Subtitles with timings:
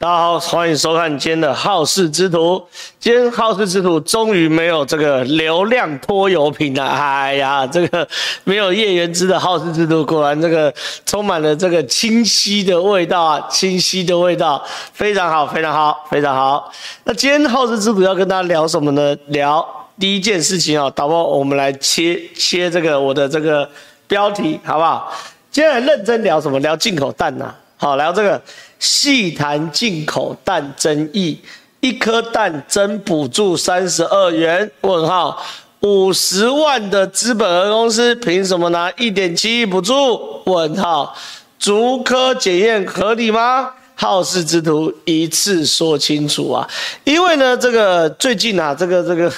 [0.00, 2.64] 大家好，欢迎收看今天的好事之徒。
[3.00, 6.86] 今天好事之徒终于没有这个流量拖油瓶了。
[6.86, 8.06] 哎呀，这个
[8.44, 10.72] 没有叶元之的好事之徒，果然这个
[11.04, 16.72] 充满了这个清晰的味道啊，清晰的味道，非常好，非常好，非常好。
[17.02, 19.16] 那今天好事之徒要跟大家聊什么呢？
[19.26, 19.66] 聊
[19.98, 23.68] 第一件事情啊，导播，我们来切切这个我的这个
[24.06, 25.12] 标题，好不好？
[25.50, 26.60] 今天来认真聊什么？
[26.60, 28.40] 聊进口蛋呐、好，聊这个。
[28.80, 31.36] 细谈进口蛋争议，
[31.80, 34.70] 一颗蛋增补助三十二元？
[34.82, 35.42] 问号，
[35.80, 40.42] 五十万的资本额公司凭什么拿一点七亿补助？
[40.44, 41.16] 问号，
[41.58, 43.70] 竹科检验合理吗？
[43.96, 46.68] 好事之徒一次说清楚啊！
[47.02, 49.32] 因为呢，这个最近啊，这个这个。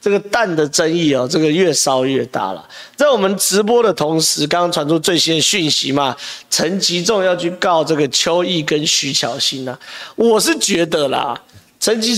[0.00, 2.68] 这个蛋的争议哦，这个越烧越大了。
[2.94, 6.16] 在我们直播的同时，刚刚传出最新的讯息嘛，
[6.48, 9.76] 陈吉仲要去告这个邱毅跟徐巧芯啊。
[10.14, 11.40] 我是觉得啦，
[11.80, 12.16] 陈吉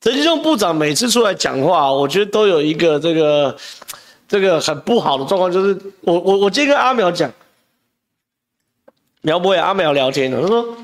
[0.00, 3.56] 陈吉仲部长每次出来讲话，我觉得都有一个这个
[4.26, 7.32] 这个很不好的状况，就是我我我今天跟阿苗讲，
[9.22, 10.76] 苗博雅阿苗聊天的，他说。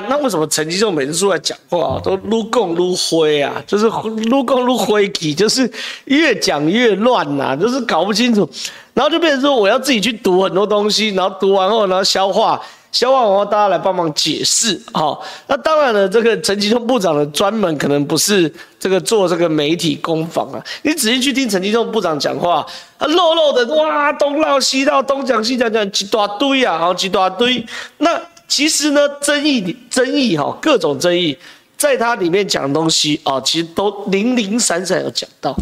[0.00, 3.62] 那为什么陈吉仲每次出来讲话都撸共撸灰啊？
[3.66, 3.86] 就是
[4.28, 5.70] 撸共撸灰体，就是
[6.06, 8.48] 越讲越乱呐、啊，就是搞不清楚，
[8.92, 12.60] 然后就变成说我要自己去读很多东西，然后读完后然后消化，
[12.92, 14.80] 消化完后大家来帮忙解释。
[14.92, 22.66] 好，那当然了，这个陈吉仲部长的专门可能不是这个做这个媒体攻防啊，你仔细去听陈吉仲部长讲话，
[22.98, 27.64] 他，漏漏的哇，东唠西唠，东讲西讲，讲一大堆啊，好一大堆，
[27.98, 28.20] 那。
[28.46, 31.36] 其实呢，争议争议哈，各种争议，
[31.76, 35.56] 在他里面讲的东西啊，其实都零零散散有讲到，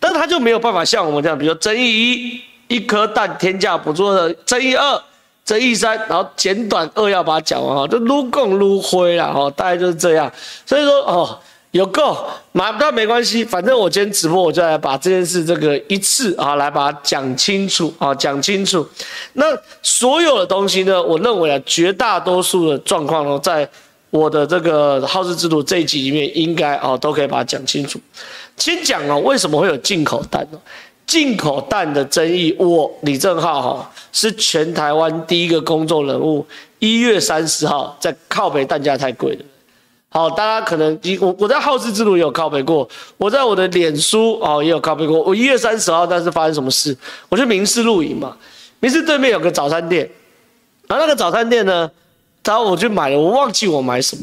[0.00, 5.02] 但他就没有办法像我们这样，比如说争议一，一颗蛋天价捕捉的争议二，
[5.44, 10.32] 争议三，然后简短扼要把它讲完哈，就撸共撸灰了哈，大概就是这样。
[10.66, 11.38] 所以说哦。
[11.72, 12.18] 有够，
[12.52, 18.86] 买不到没关系，反正我今天直播，我就来把这件事这个一次啊，来把它讲清楚啊，讲清楚。
[19.32, 19.44] 那
[19.82, 23.66] 所有的东西呢，我认为啊，绝大多数的状况呢，在
[24.10, 27.98] 我的这个好事之徒这一集里面，应该啊都可以把它讲清楚。
[28.58, 30.58] 先讲啊，为什么会有进口蛋呢？
[31.06, 36.46] 进口蛋的争议，我李正浩哈是全台湾第一个公众人物，
[36.80, 39.44] 一月三十号在靠北蛋价太贵了。
[40.14, 42.86] 好，大家可能我我在好事之路也有靠北过，
[43.16, 45.22] 我在我的脸书哦也有靠北过。
[45.22, 46.94] 我一月三十号，但是发生什么事？
[47.30, 48.36] 我去民视露营嘛，
[48.78, 50.06] 民视对面有个早餐店，
[50.86, 51.90] 然后那个早餐店呢，
[52.44, 54.22] 然后我去买了，我忘记我买什么，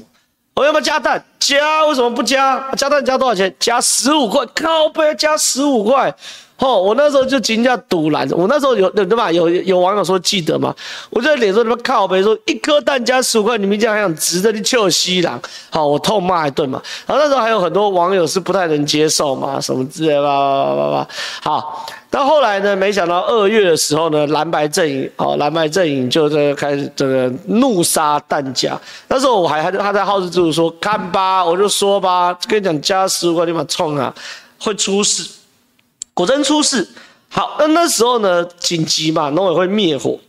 [0.53, 1.25] 我要不要加蛋？
[1.39, 2.69] 加，为什么不加？
[2.77, 3.51] 加蛋加多少钱？
[3.59, 6.15] 加十五块，靠北加十五块。
[6.59, 9.31] 哦，我那时候就惊讶赌烂，我那时候有对吧？
[9.31, 10.75] 有有网友说记得吗？
[11.09, 15.39] 我就在脸说你们靠北说一颗蛋加十五块，你们这样还想值得你臭西郎？
[15.69, 16.81] 好，我痛骂一顿嘛。
[17.07, 21.07] 然后那时候还有很多网友是不太能接受嘛，什么之类的吧吧吧吧。
[21.41, 28.77] 好，到后来呢，没想到二月的时候呢，蓝白阵营哦，蓝白阵营就这个开始这个怒杀蛋价。
[29.07, 34.13] 那时候我还还他在好事之徒说看吧，我就说吧，跟你讲加十五块你妈冲啊，
[34.59, 35.38] 会出事。
[36.19, 36.85] 果真出事，
[37.29, 40.19] 好，那那时候呢，紧急嘛，农委会灭火，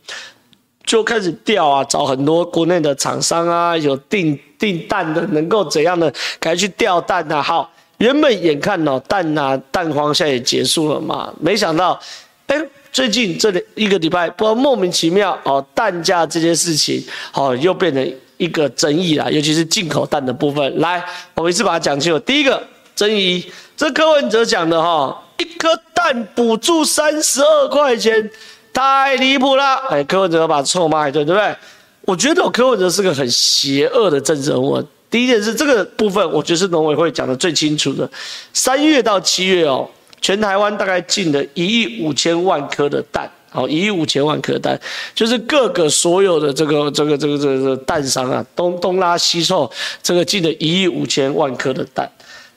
[0.85, 6.09] 就开始调啊，找很多国内的厂商啊，有订订蛋的，能够怎样的，
[6.39, 7.41] 赶快去调蛋啊。
[7.41, 11.99] 好，原本眼看哦，蛋啊，蛋荒现在也结束了嘛，没想到，
[12.47, 12.55] 哎，
[12.93, 17.03] 最近这里一个礼拜，不知道莫名其妙哦，蛋价这件事情，
[17.33, 20.79] 哦，又变成一个争议啦，尤其是进口蛋的部分。
[20.79, 21.03] 来，
[21.35, 22.19] 我们一次把它讲清楚。
[22.19, 22.65] 第一个
[22.95, 23.43] 争议，
[23.75, 25.21] 这柯文哲讲的哈。
[25.41, 28.29] 一颗蛋补助三十二块钱，
[28.71, 29.75] 太离谱了！
[29.89, 31.55] 哎，柯文哲把臭骂一顿，对不对？
[32.01, 34.83] 我觉得柯文哲是个很邪恶的政治人物。
[35.09, 38.09] 第一件事，这个部分我觉得是农委会讲的最清楚的。
[38.53, 39.89] 三月到七月哦，
[40.21, 44.79] 全台湾大概进了一亿五千万颗的蛋，好，一亿五千万颗蛋，
[45.13, 49.69] 就是各个所有的这个这个这个这个蛋商啊，东东拉西凑，
[50.03, 52.09] 这个进了一亿五千万颗的蛋。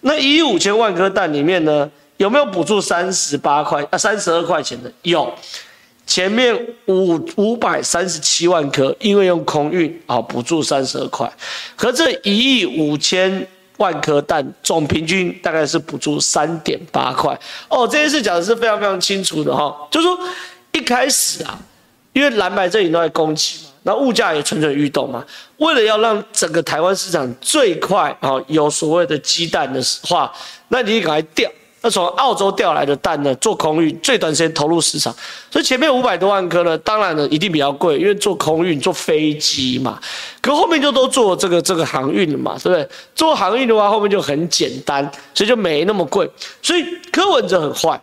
[0.03, 1.91] 那一亿五千万颗蛋里面呢？
[2.17, 3.99] 有没有补助三十八块啊？
[3.99, 5.33] 三十二块钱的有，
[6.07, 6.55] 前面
[6.87, 11.31] 五五百三十七万颗，因为用空运啊，补助三十二块。
[11.75, 13.47] 和这一亿五千
[13.79, 17.37] 万颗蛋总平均大概是补助三点八块
[17.69, 17.87] 哦。
[17.87, 20.17] 这件事讲的是非常非常清楚的哈，就是说
[20.73, 21.59] 一开始啊，
[22.13, 25.25] 因为蓝白阵营都在攻击嘛，那物价也蠢蠢欲动嘛，
[25.57, 30.33] 为了要让整个台湾市场最快啊有所谓的鸡蛋的话，
[30.69, 31.51] 那你赶快调。
[31.85, 35.15] 那从澳洲调来的蛋呢，做空运最短时间投入市场，
[35.51, 40.01] 所以前面五百多万颗呢，当然呢一定比较贵，因为做空运坐飞机嘛。
[40.41, 42.89] 可后面就都做这个这个航运了嘛，对不对？
[43.15, 45.05] 做航运的话，后面就很简单，
[45.35, 46.27] 所以就没那么贵。
[46.63, 46.83] 所以
[47.13, 48.01] 柯文哲很坏，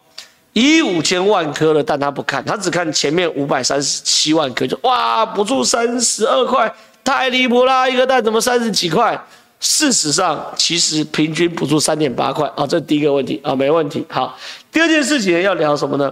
[0.53, 6.71] 一亿五千万颗的蛋他不看，他只看前面五百三十七万颗，就哇补助三十二块，
[7.03, 7.89] 太离谱啦！
[7.89, 9.19] 一个蛋怎么三十几块？
[9.61, 14.03] 事实上，其实平均补助三点八块啊，这是第一个问题啊，没问题。
[14.09, 14.35] 好，
[14.71, 16.11] 第二件事情要聊什么呢？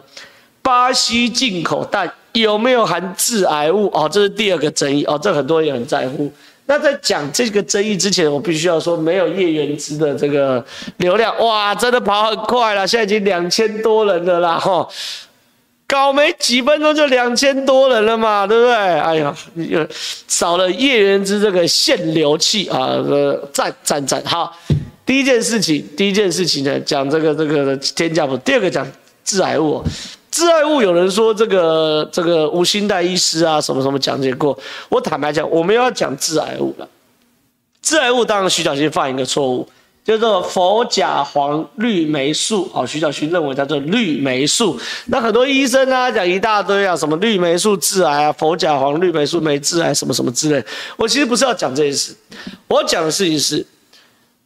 [0.61, 3.87] 巴西进口蛋有没有含致癌物？
[3.87, 6.31] 哦，这是第二个争议哦，这很多人也很在乎。
[6.67, 10.63] 那在讲这个争议之前，我必须要说，没有叶元之的这个
[10.97, 14.87] 流量，哇，真的跑很快了，现在已经两千多人了啦，吼。
[15.89, 18.75] 搞没几分钟就两千多人了嘛，对不对？
[18.75, 19.35] 哎呀，
[20.27, 22.95] 少了叶元之这个限流器啊，
[23.51, 24.23] 赞赞赞！
[24.23, 24.55] 好，
[25.03, 28.37] 第一件事情，第一件事情呢，讲这个这个天价不？
[28.37, 28.85] 第二个讲
[29.25, 29.83] 致癌物，
[30.29, 34.55] 致癌物有人说这个这个吴欣岱医师啊，什么什么讲解过。
[34.89, 36.87] 我坦白讲，我们要讲致癌物了。
[37.81, 39.67] 致癌物当然徐小新犯一个错误。
[40.09, 44.75] 叫做佛甲黄绿霉素，哦，徐小旭认为叫做绿霉素。
[45.05, 50.65] 那很多医生啊讲一大堆啊，什么绿霉素致癌啊，佛甲黄绿霉素没致癌，什么什么之类。
[50.97, 52.15] 我其实不是要讲这件事，
[52.67, 53.63] 我讲的事情是，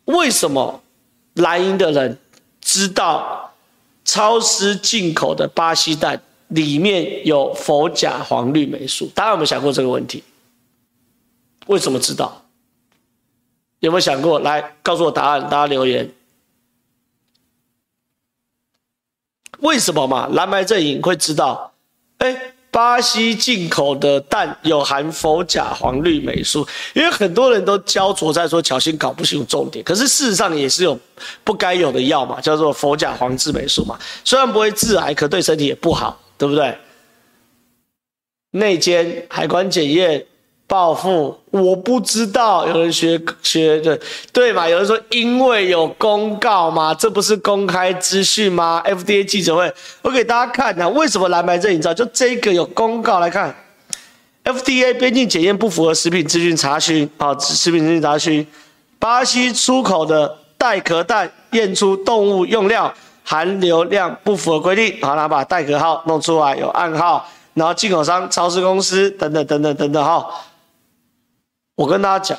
[0.03, 0.81] 为什么
[1.35, 2.17] 蓝营的人
[2.59, 3.53] 知道
[4.03, 9.09] 超市进口的巴西蛋里面有佛甲黄绿霉素？
[9.15, 10.21] 大家有没有想过这个问题？
[11.67, 12.42] 为什么知道？
[13.83, 14.39] 有没有想过？
[14.39, 16.09] 来告诉我答案，大家留言。
[19.59, 20.25] 为什么嘛？
[20.31, 21.73] 蓝白阵营会知道？
[22.19, 30.97] 哎，巴西进口的蛋有含氟甲黄绿霉素，因为很多人都焦灼在说巧心搞不清楚重点，可是事实上也是有
[31.43, 33.99] 不该有的药嘛，叫做氟甲黄质霉素嘛。
[34.23, 36.77] 虽然不会致癌，可对身体也不好，对不对？
[38.51, 40.25] 内奸海关检验。
[40.73, 43.99] 报复我不知道，有人学学的
[44.31, 44.67] 对嘛？
[44.67, 49.71] 有人说因为有公告嘛，这不是公开资讯吗？FDA 记者会，
[50.01, 51.93] 我给大家看啊，为什么蓝白这你知道？
[51.93, 53.55] 就这个有公告来看
[54.43, 58.47] ，FDA 边境检验不符合食品资讯查询啊，食品资讯查询，
[58.97, 62.91] 巴西出口的带壳蛋验出动物用料
[63.23, 70.25] 含硫量不符合规定，好，那把带壳号弄出来，有暗号，然后进口商、超市公司等等等等等等哈。
[71.75, 72.37] 我跟大家讲，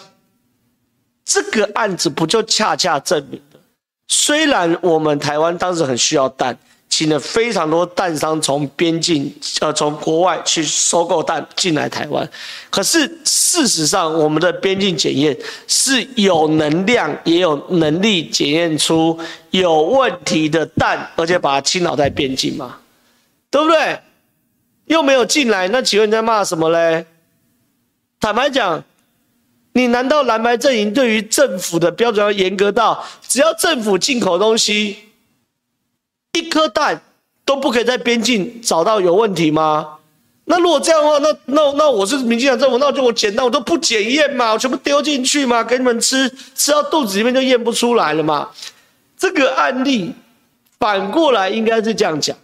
[1.25, 3.61] 这个案子不就恰恰证明了，
[4.07, 6.57] 虽然我们台湾当时很需要蛋，
[6.89, 12.31] 请了非常多蛋商从边境呃从国外去收购蛋进来台湾，
[12.71, 15.37] 可是事实上我们的边境检验
[15.67, 19.19] 是有能量也有能力检验出
[19.51, 22.77] 有问题的蛋，而且把它倾倒在边境嘛，
[23.51, 23.99] 对不对？
[24.85, 27.05] 又没有进来，那请问你在骂什么嘞？
[28.21, 28.85] 坦白讲。
[29.77, 34.97] 你难道蓝白阵营对于政府的标准要严格到，只要政府进口东西，
[36.33, 37.03] 一颗蛋
[37.45, 39.99] 都不可以在边境找到有问题吗？
[40.45, 48.51] 那如果这样的话，那那那我是民进党政府，那我就我简单，我都不检验嘛，我全部丢进去嘛，给你们吃，吃到肚子里面就验不出来了嘛。
[49.19, 50.15] 这个案例
[50.79, 52.37] 反过来应该是这样讲，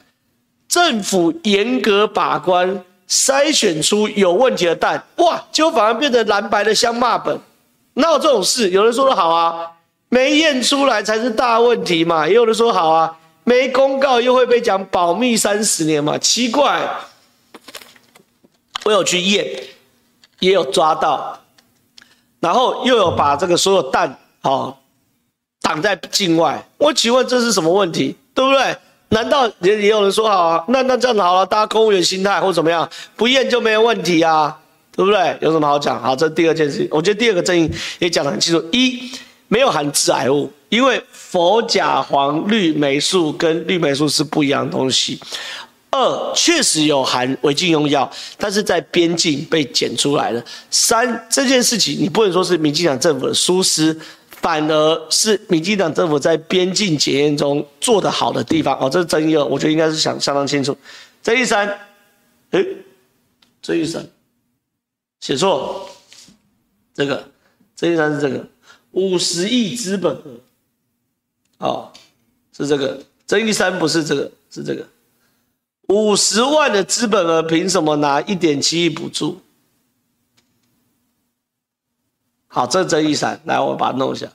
[0.67, 2.85] 政府严格把关。
[3.11, 7.37] 筛选出有问题的蛋，哇，结果反而变成蓝白的相骂本，
[7.95, 8.71] 哪有这种事？
[8.71, 9.73] 有人说的好啊，
[10.09, 12.29] 没验出来才是大问题嘛。
[12.29, 16.17] 也有人说好啊，没公告又会被讲保密三十年嘛。
[16.19, 16.89] 奇怪，
[18.85, 19.45] 我有去验，
[20.39, 21.41] 也有抓到，
[22.39, 24.77] 然后又有把这个所有蛋哦
[25.61, 26.65] 挡在境外。
[26.79, 28.17] 我请问这是什么问题？
[28.33, 28.77] 对不对？
[29.11, 30.65] 难道也也有人说好啊？
[30.69, 34.57] 那那这样子好了，大家公务员心态或怎么样，不验就没有问题啊，
[34.95, 35.37] 对不对？
[35.41, 36.01] 有什么好讲？
[36.01, 39.11] 好，这第二件事情，我觉得第二个争议也讲得很清楚：一，
[39.49, 45.19] 没有含致癌物，因为佛甲黄绿霉素跟绿霉素是不一样的东西；
[45.91, 50.41] 二，确实有含违禁用药，但是在边境被检出来了；
[50.71, 53.99] 三，这件事情你不能说是民进党政府的疏失。
[54.41, 58.79] 反而是民进党政府在边境检验中做得好的地方。
[58.81, 60.77] 哦，这是争议二，我觉得应该是想相当清楚。
[61.23, 61.69] 争议三，
[62.51, 62.67] 诶，
[63.61, 64.07] 争议三，
[65.21, 65.89] 写错，
[66.95, 67.23] 这个
[67.77, 68.47] 争议三是这个。
[68.93, 70.13] 五十亿资本。
[70.13, 70.23] 额，
[71.59, 71.93] 哦，
[72.57, 72.99] 是这个。
[73.27, 74.85] 争议三不是这个，是这个。
[75.89, 79.41] 五十万的资本额凭什么拿一点七亿补助？
[82.53, 84.27] 好，这争议三，来，我把它弄一下。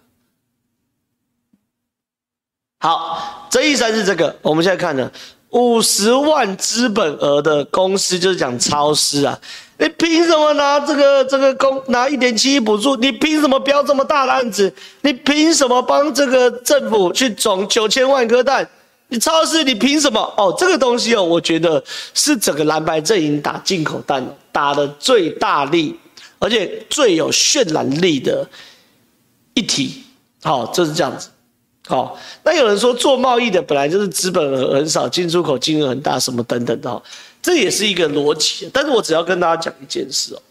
[2.80, 5.12] 好，争争议三是这个，我们现在看呢，
[5.50, 9.38] 五十万资本额的公司就是讲超市啊，
[9.78, 12.96] 你凭什么拿这个这个公拿一点七亿补助？
[12.96, 14.74] 你凭什么标这么大的案子？
[15.02, 18.66] 你凭什么帮这个政府去种九千万颗蛋？
[19.10, 20.22] 你超市，你凭什么？
[20.38, 26.00] 哦，这个东西哦，我觉得是整个蓝白阵营打进口蛋打的最大力，
[26.40, 28.48] 而且最有渲染力的
[29.54, 30.04] 一体。
[30.44, 31.30] 好，就是这样子。
[31.88, 37.04] 好，那有人说做贸易的本来就是资本额很少，进出口金额很大，什么等等的，
[37.42, 38.70] 这也是一个逻辑。
[38.74, 40.42] 但是我只要跟大家讲一件事哦，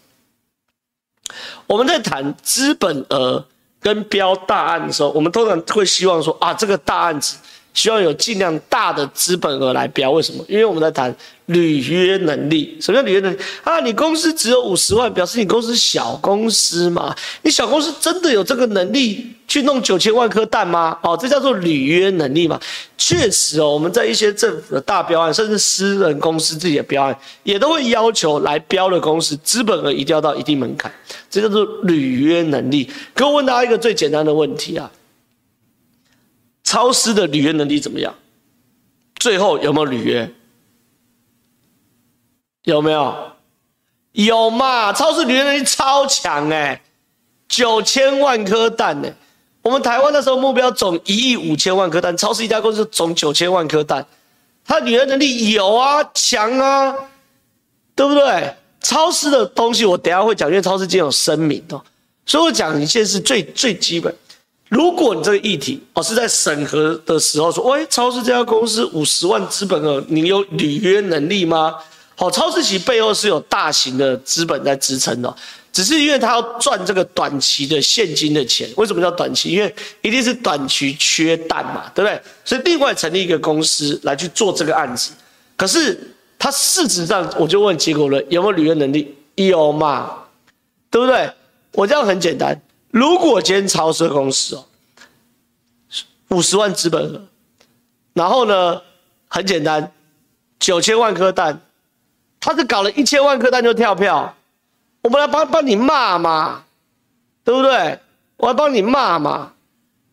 [1.67, 3.45] 我们在谈资本额
[3.79, 7.37] 跟标大案的时候，我们通常会希望说啊，这个大案子。
[7.75, 10.43] 希望有尽量大的资本额来标，为什么？
[10.47, 11.13] 因为我们在谈
[11.47, 12.77] 履约能力。
[12.81, 13.79] 什么叫履约能力啊？
[13.81, 17.13] 你公司只有五十万，表示你公司小公司嘛？
[17.43, 20.97] 你小公司真的有这个能力去弄九千万颗蛋吗？
[21.03, 22.57] 哦，这叫做履约能力嘛？
[22.97, 30.89] 确实哦，我们在一些政府的大标案，甚至私人公司自己的标案，也都会要求来标的公司资本额一定要到一定门槛，
[31.29, 32.89] 这叫做履约能力。
[33.13, 34.89] 可我问大家一个最简单的问题啊。
[36.75, 38.13] 超市的履约能力怎么样？
[39.15, 40.29] 最后有没有履约？
[42.63, 43.31] 有没有？
[44.11, 44.91] 有嘛？
[44.91, 46.81] 超市履约能力超强哎、
[47.47, 49.09] 九千万颗蛋呢、
[49.61, 54.05] 我们台湾那时候目标总一亿五千万颗蛋，超市一家公司总九千万颗蛋，
[54.65, 56.93] 它履约能力有啊，强啊，
[57.95, 58.53] 对不对？
[58.81, 61.81] 超市的东西我等下会讲，因为超市今天有声明哦，
[62.25, 64.13] 所以我讲一件事最最基本。
[64.75, 71.73] 如果你这个议题哦是在审核的时候说，喂，超市这家公司五十万资本额，你有履约能力吗？
[72.17, 75.33] 好，超市其背后是有大型的资本在支撑的，
[75.71, 78.69] 只是因为他要赚这个短期的现金的钱。
[78.75, 79.49] 为什么叫短期？
[79.53, 82.21] 因为一定是短期缺蛋嘛，对不对？
[82.43, 85.13] 所以另外成立一个公司来去做这个案子。
[85.55, 85.97] 可是
[86.37, 89.15] 他事实上，我就问结果了，有没有履约能力？
[89.35, 90.11] 有嘛？
[90.91, 91.31] 对不对？
[91.71, 92.61] 我这样很简单。
[92.95, 94.63] 如果今天超施公司哦，
[96.29, 97.21] 五十万资本额，
[98.13, 98.81] 然后呢，
[99.27, 99.91] 很简单，
[100.59, 101.59] 九千万颗蛋，
[102.39, 104.33] 他是搞了一千万颗蛋就跳票，
[105.01, 106.63] 我们来帮帮你骂嘛，
[107.43, 107.99] 对不对？
[108.37, 109.51] 我来帮你骂嘛，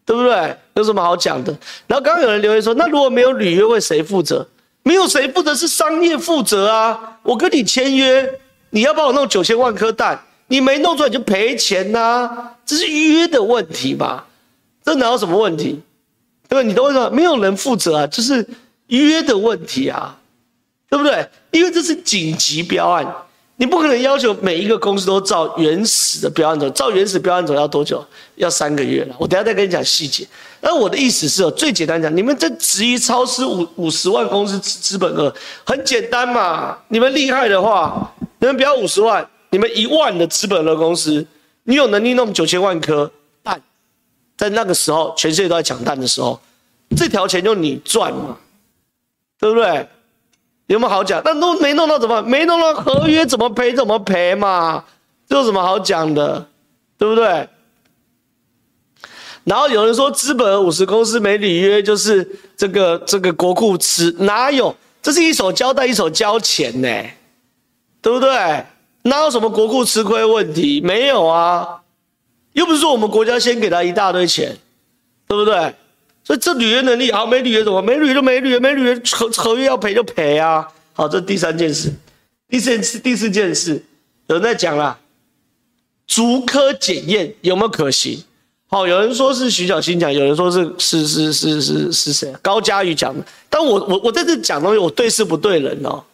[0.04, 0.58] 对不对？
[0.74, 1.56] 有什么好讲的？
[1.86, 4.44] 然后刚刚有人留言说，那如果没有履约，会谁负责？
[4.82, 7.20] 没有谁负责，是商业负责啊！
[7.22, 10.20] 我跟你签约，你要帮我弄九千万颗蛋。
[10.52, 12.28] 你没弄出来就赔钱呐、
[12.66, 14.26] 这是约的问题吧？
[14.84, 15.80] 这哪有什么问题？
[16.46, 16.68] 对吧？
[16.68, 18.46] 你都会说没有人负责啊，就是
[18.88, 20.14] 约的问题啊，
[20.90, 21.26] 对不对？
[21.52, 23.02] 因为这是紧急标案，
[23.56, 28.04] 你不可能要求每一个公司都照原始的标案走，照原始标案走要多久？
[28.34, 29.16] 要三个月了。
[29.18, 30.28] 我等下再跟你讲细节。
[30.60, 36.76] 那我的意思是，最简单讲，你们这质疑超施五五十万公司资本额，很简单嘛。
[36.88, 39.26] 你们厉害的话，你们不要五十万。
[39.52, 41.24] 你们一万的资本的公司，
[41.64, 43.60] 你有能力弄九千万颗蛋，
[44.34, 46.40] 在那个时候，全世界都在抢蛋的时候，
[46.96, 48.38] 这条钱就你赚嘛，
[49.38, 49.86] 对不对？
[50.68, 51.20] 有没有好讲？
[51.22, 52.22] 那都没弄到怎么？
[52.22, 54.82] 没弄到合约怎么赔怎么赔嘛？
[55.28, 56.48] 这有什么好讲的？
[56.96, 57.46] 对不对？
[59.44, 64.74] 然后有人说资本五十公司没履约，就是这个这个国库吃，哪有？
[65.02, 66.88] 这是一手交代一手交钱呢，
[68.00, 68.64] 对不对？
[69.02, 70.80] 哪有什么国库吃亏问题？
[70.80, 71.80] 没有啊，
[72.52, 74.56] 又不是说我们国家先给他一大堆钱，
[75.26, 75.74] 对不对？
[76.24, 77.82] 所以这履约能力好，没履约怎么？
[77.82, 80.68] 没履约就没履约，没履约合合约要赔就赔啊。
[80.92, 81.92] 好，这第三件事，
[82.48, 83.84] 第四件事，第四件事，
[84.28, 84.96] 有人在讲啦，
[86.06, 88.22] 逐科检验有没有可行？
[88.68, 92.32] 好，有人说是徐小新讲，有人说是是是是是是谁？
[92.40, 93.24] 高嘉瑜讲的。
[93.50, 96.04] 但我我我在这讲东西，我对事不对人哦。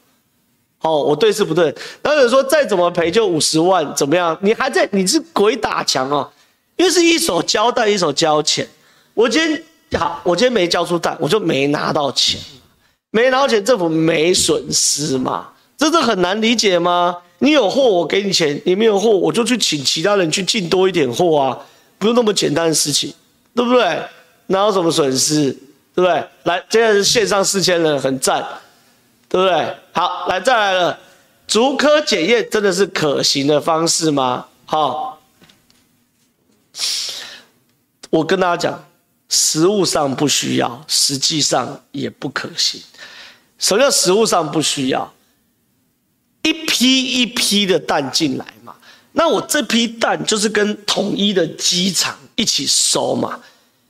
[0.82, 1.64] 哦，我对是不对？
[2.02, 4.36] 然后有人说再怎么赔就五十万，怎么样？
[4.40, 4.88] 你还在？
[4.92, 6.30] 你是鬼打墙哦，
[6.76, 8.66] 因为是一手交代一手交钱。
[9.14, 12.40] 我今天好，我今天没交出蛋，我就没拿到钱，
[13.10, 15.48] 没拿到钱，政府没损失嘛？
[15.76, 17.16] 这是很难理解吗？
[17.40, 21.58] 你有货我给你钱，你没有货我就去请其他人去进多一点货啊，
[21.98, 23.12] 不用那么简单的事情，
[23.54, 24.00] 对不对？
[24.46, 25.50] 哪有什么损失？
[25.94, 26.24] 对不对？
[26.44, 28.46] 来，现在是线上四千人，很赞。
[29.28, 29.76] 对不对？
[29.92, 30.98] 好，来再来了，
[31.46, 34.46] 竹科检验真的是可行的方式吗？
[34.64, 35.20] 好，
[38.10, 38.84] 我跟大家讲，
[39.28, 42.80] 实物上不需要，实际上也不可行。
[43.58, 45.12] 什么叫实物上不需要？
[46.42, 48.74] 一批一批的蛋进来嘛，
[49.12, 53.38] 那我这批蛋就是跟统一的鸡场一起收嘛。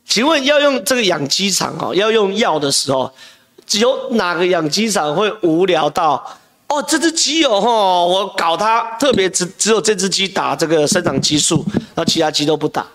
[0.04, 3.14] 请问要用这个养鸡场哦，要用药的时候，
[3.68, 6.24] 只有哪个养鸡场会无聊到
[6.68, 6.82] 哦？
[6.82, 12.86] 这只鸡哦，吼，我搞它特别只只有这只鸡打这个生长激素，然后其他鸡都不打，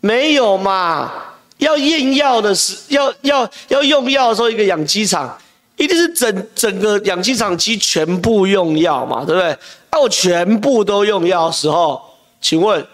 [0.00, 1.12] 没有嘛？
[1.58, 5.38] 要验药的时，要要要用药的时候，一个养鸡场
[5.76, 9.56] 一定是整整个养鸡场鸡全部用药嘛，对不对？
[9.92, 12.02] 那我全部都用药的时候，
[12.40, 12.84] 请问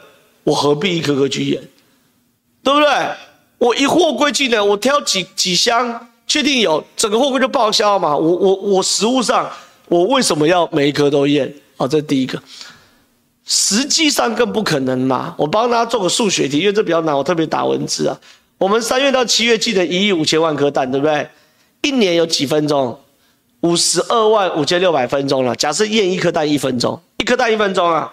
[0.45, 1.63] 我何必一颗颗去验，
[2.63, 2.89] 对不对？
[3.57, 8.15] 我一货柜进来，我挑几几箱，确定有整个货柜就报销嘛？
[8.17, 9.51] 我我我实物上，
[9.89, 11.53] 我为什么要每一颗都验？
[11.77, 12.41] 好，这第一个。
[13.47, 15.35] 实际上更不可能嘛。
[15.39, 18.21] 我帮大家做个数学题，因为这比较难，我特别打文字啊。
[18.59, 21.27] 我们三月到七月寄的一亿五千万颗蛋，对不对？
[21.81, 23.01] 一年有几分钟？
[23.63, 25.57] 五十二万五千六百分钟了。
[25.57, 28.13] 假设验一颗蛋一分钟，一颗蛋一分钟啊。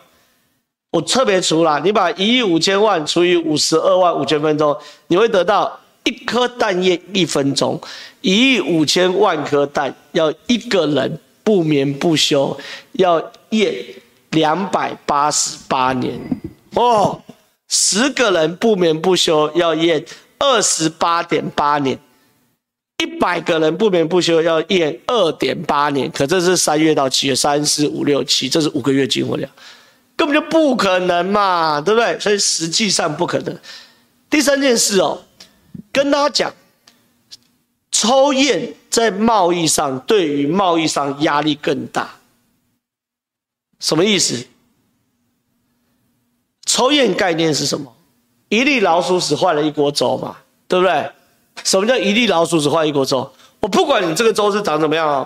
[0.92, 4.76] 我特别除了，你把一亿五千万除以五十二万五千分钟，
[5.08, 7.80] 你会得到一颗蛋液一分钟，
[8.22, 12.58] 一亿五千万颗蛋要一个人不眠不休
[12.94, 13.76] 要验
[14.32, 16.20] 两百八十八年
[16.76, 17.22] 哦，
[17.68, 20.04] 十个人不眠不休要验
[20.40, 21.98] 二十八点八年，
[23.04, 29.50] 一百个人不眠不休要验二点八年，可这是三月到七月，三四五六七，这是五个月进货量。
[30.18, 32.18] 根本就不可能嘛，对不对？
[32.20, 33.58] 所以实际上不可能。
[34.30, 35.22] 第三件事哦，
[35.96, 36.54] 跟大家讲，
[37.90, 42.16] 抽验在贸易上对于贸易商压力更大。
[43.80, 44.46] 什么意思？
[46.66, 47.96] 抽验概念是什么？
[48.50, 50.36] 一粒老鼠屎坏了一锅粥嘛，
[50.68, 51.10] 对不对？
[51.64, 53.32] 什么叫一粒老鼠屎坏一锅粥？
[53.62, 55.26] 我不管你这个粥是长怎么样哦。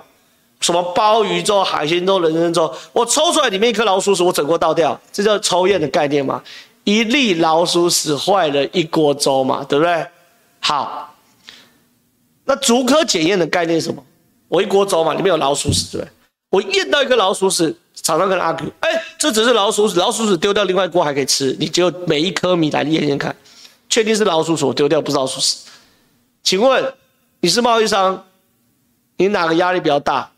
[0.62, 6.44] 什么鲍鱼粥、海鲜粥、人参粥，我抽出来里面一颗老鼠屎，我整锅倒掉，这叫抽验的概念嘛？
[6.84, 10.06] 一粒老鼠屎坏了一锅粥嘛，对不对？
[10.60, 11.16] 好，
[12.46, 14.04] 那竹科检验的概念是什么？
[14.48, 16.12] 我一锅粥嘛，里面有老鼠屎，对不对？
[16.50, 23.36] 我验到一颗老鼠屎，厂商跟阿哥，哎，这只是老鼠屎，老鼠屎丢掉，另外一锅还可以吃，你就每一颗米来验验看，
[23.88, 25.58] 确定是老鼠屎，我丢掉不是老鼠屎。
[26.42, 26.94] 请问
[27.42, 28.26] 你是贸易商，
[29.18, 30.32] 你哪个压力比较大？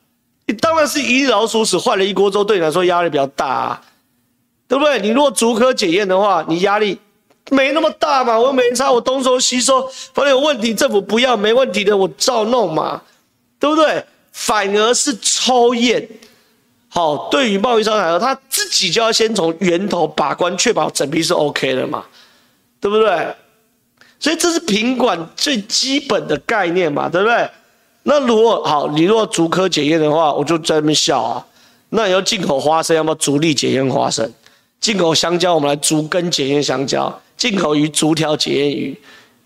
[0.48, 3.82] 你当然是一粒老鼠屎坏了一锅粥，对你来说压力比较大啊，
[4.68, 5.00] 对不对？
[5.00, 7.00] 你如果逐颗检验的话，你压力
[7.52, 8.40] 没那么大嘛。
[8.40, 13.02] 我又没差，我东收西收，反正有问题政府不要，没问题的我照弄嘛，
[13.60, 14.04] 对不对？
[14.32, 16.08] 反而是抽验，
[16.88, 22.06] 好，对于贸易商来说，他自己就要先从源头把关，确保整批是 OK 的嘛，
[22.80, 23.36] 对不对？
[24.20, 27.50] 所以这是品管最基本的概念嘛，对不对？
[28.04, 31.46] 那如果好，你如果逐颗检验的话，我就在那边笑啊。
[31.90, 34.32] 那你要进口花生，要不要逐粒检验花生？
[34.80, 37.12] 进口香蕉，我们来逐根检验香蕉；
[37.42, 38.96] 进口鱼，逐条检验鱼，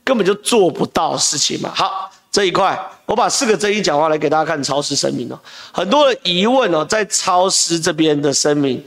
[0.03, 1.71] 根本就做不到事情嘛。
[1.73, 5.39] 好，这一块我把四个争议讲话来给大家看超市声明哦。
[5.71, 8.83] 很多的疑问哦，在超市这边的声明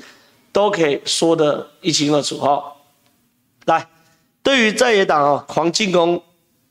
[0.52, 2.62] 都可以说得一清二楚哈。
[3.64, 3.88] 来，
[4.42, 6.22] 对于在野党啊，狂进攻。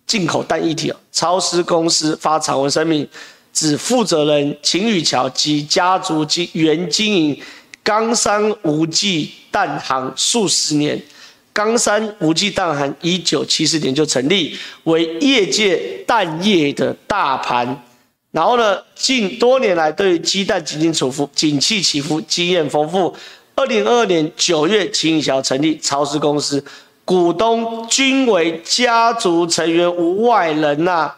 [0.06, 3.06] 进口蛋议题，超市公司发长文声明，
[3.52, 7.42] 指负责人秦宇桥及家族经原经营
[7.84, 11.04] 冈山无忌蛋行数十年。
[11.58, 17.84] 冈山吴记蛋行一九七四年就成立，为业界蛋业的大盘。
[18.30, 23.12] 然后呢，近多年来对于鸡蛋景气起伏、景气起伏经验丰富。
[23.56, 26.64] 二零二二年九月，秦宇桥成立超师公司。
[27.04, 31.18] 股东均为家族成员，无外人呐、啊。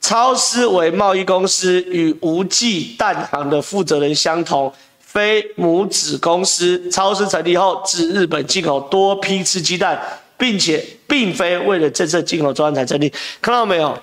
[0.00, 4.72] 超师为贸易公司，与吴记蛋行的负责人相同，
[5.12, 6.88] 非母子公司。
[6.90, 10.00] 超市成立后，至日本进口多批次鸡蛋，
[10.38, 13.12] 并且并非为了政策进口专案才成立。
[13.42, 14.00] 看到没有？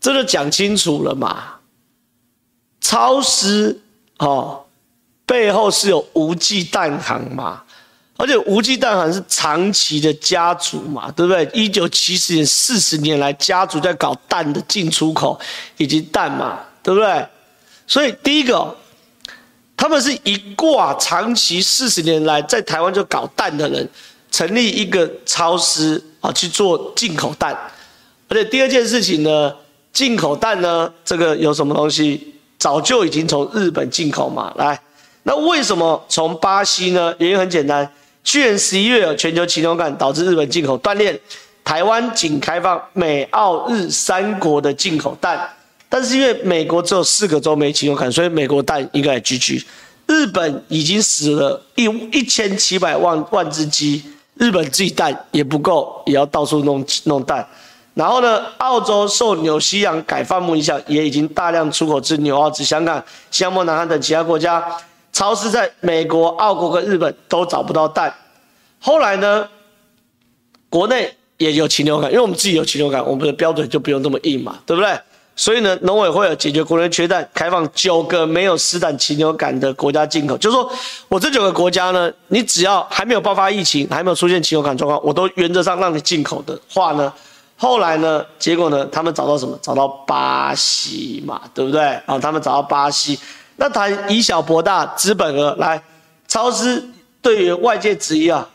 [0.00, 1.56] 这就讲清楚了嘛。
[2.80, 3.78] 超市
[4.18, 4.64] 哦，
[5.26, 7.62] 背后是有无忌蛋行嘛。
[8.18, 11.44] 而且无忌蛋行是长期的家族嘛，对不对？
[11.52, 15.38] 一九七四年四十年来，家族在搞蛋的进出口
[15.76, 17.26] 以及蛋嘛，对不对？
[17.86, 18.74] 所以第一个，
[19.76, 23.88] 他们是一挂长期四十年来在台湾就搞蛋的人，
[24.30, 27.56] 成立一个超市啊去做进口蛋。
[28.28, 29.54] 而且第二件事情呢，
[29.92, 32.34] 进口蛋呢，这个有什么东西？
[32.58, 34.50] 早就已经从日本进口嘛。
[34.56, 34.80] 来，
[35.24, 37.14] 那为什么从巴西呢？
[37.18, 37.88] 原因很简单。
[38.24, 41.16] 去年十一月有全球禽流感导致日本进口断链，
[41.62, 45.48] 台湾仅开放美、澳、日三国的进口蛋，
[45.98, 49.64] 但是因为美国只有四个州没禽流感，所以美国蛋应该也 GG。
[50.06, 54.04] 日本已经死了一一千七百万万只鸡，
[54.34, 57.48] 日本自己蛋也不够，也要到处弄弄蛋。
[57.94, 64.62] 然后呢，澳洲受纽西兰改放牧影响，也已经大量出口至纽澳、至香港、新加坡、南韩等其他国家。
[65.14, 68.14] 超市在美国、澳国跟日本都找不到蛋。
[68.80, 69.48] 后来呢，
[70.68, 74.94] 国内也有禽流感，因为我们自己有禽流感，我们的标准就不用这么硬嘛，对不对？
[75.38, 80.36] 所以呢，农委会有解决国内缺蛋，开放九个没有施展禽流感的国家进口。
[80.38, 80.72] 就是说
[81.08, 87.12] 我这九个国家呢，你只要还没有爆发疫情，还没有出现禽流感状况，我都原则上让你进口的话呢，
[87.58, 89.58] 后来呢，结果呢，他们找到什么？
[89.60, 91.82] 找到巴西嘛，对不对？
[92.06, 93.18] 啊，他们找到巴西。
[93.56, 95.82] 那谈以小博大，资本额来，
[96.26, 96.82] 超施
[97.20, 98.48] 对于外界质疑啊，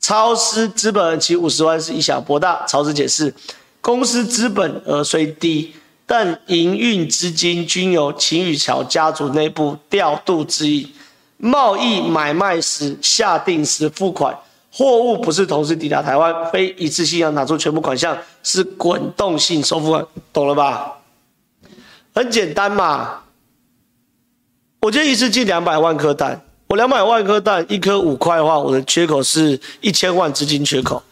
[0.00, 2.62] 超施资本额其五十万是以小博大。
[2.66, 3.34] 超市解释，
[3.80, 5.74] 公司资本额虽低。
[6.06, 10.92] 但营运资金均由秦宇桥家族内部调度之意，
[11.36, 14.38] 贸易买卖时下定时付款，
[14.72, 20.92] 货物不是同时抵达台湾，非一次性要拿出全部款项，是滚动性收付款，懂了吧？
[22.14, 23.22] 很简单嘛，
[24.82, 31.02] 我今天一次进两百万颗蛋，我两百万颗蛋一颗五块的话，我的缺口是一千万资金缺口，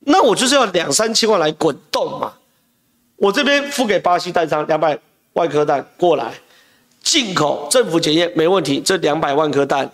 [0.00, 2.32] 那我就是要两三千万来滚动嘛。
[3.16, 4.98] 我这边付给巴西蛋商两百
[5.34, 6.32] 万颗蛋过来，
[7.02, 9.90] 进口政府检验没问题，这两百万颗蛋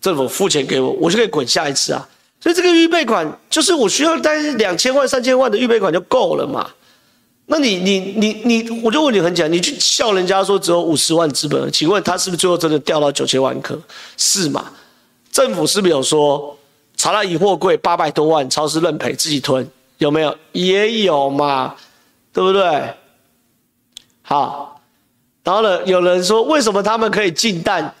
[0.00, 2.08] 政府付钱给我，我就可以滚下一次啊。
[2.40, 6.70] 所以这个预备款就是我需要大概两千万、三千万的预备款就够了嘛。
[7.46, 13.78] 那你你你你，我就问你很简单，你去笑人家说只有五十万资本，请问他是不是最后真的掉到九千万颗？
[14.16, 14.70] 是嘛？
[15.32, 16.56] 政府是不是有说
[16.96, 19.68] 查到疑货柜八百多万，超市认赔自己吞？
[19.98, 20.36] 有没有？
[20.52, 21.74] 也有嘛。
[22.32, 22.94] 对不对？
[24.22, 24.80] 好，
[25.42, 25.84] 然后呢？
[25.84, 27.94] 有人说，为什么他们可以进蛋？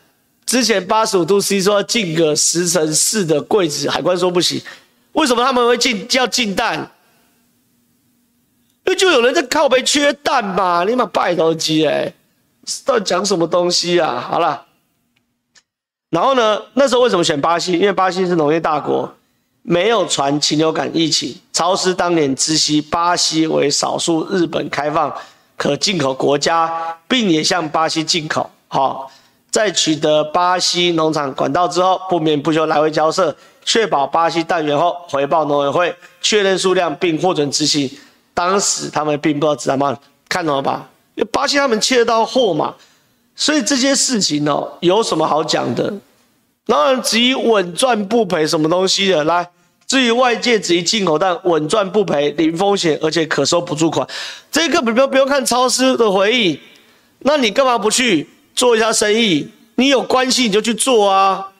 [0.46, 4.60] 之前八十五度 C 说要进个十乘四的柜子，海关说不行。
[5.12, 6.90] 为什么他们会进要进蛋？
[8.84, 12.12] 因为就有人在靠背缺蛋嘛，你妈拜托鸡哎，
[12.84, 14.20] 到底讲什么东西啊？
[14.20, 14.66] 好了，
[16.10, 16.62] 然后呢？
[16.74, 17.72] 那时候为什么选巴西？
[17.72, 19.14] 因为巴西是农业大国。
[19.62, 25.14] 没有传禽流感疫情，超施当年知悉巴西为少数日本开放
[25.58, 28.48] 可进口国家，并也向巴西进口。
[28.66, 29.12] 好，
[29.50, 37.90] 在取得巴西农场管道之后，不眠不休来回交涉，确保巴西蛋源后，回报农委会确认数量并获准执行。
[38.32, 39.94] 当时他们并不知道怎么
[40.30, 40.88] 看懂了吧？
[41.14, 42.74] 因为巴西他们切得到货嘛，
[43.36, 45.92] 所以这些事情哦，有什么好讲的？
[46.64, 49.50] 当然，至于稳赚不赔什么东西的，来，
[49.90, 54.06] 至于外界质疑进口蛋稳赚不赔、零风险，而且可收补助款，
[54.48, 56.60] 这个不用不用看超市的回应，
[57.18, 59.50] 那你干嘛不去做一下生意？
[59.74, 61.50] 你有关系你就去做啊，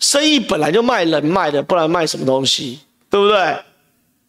[0.00, 3.56] 生意本来就卖人脉的，不然卖什么东西，对不对？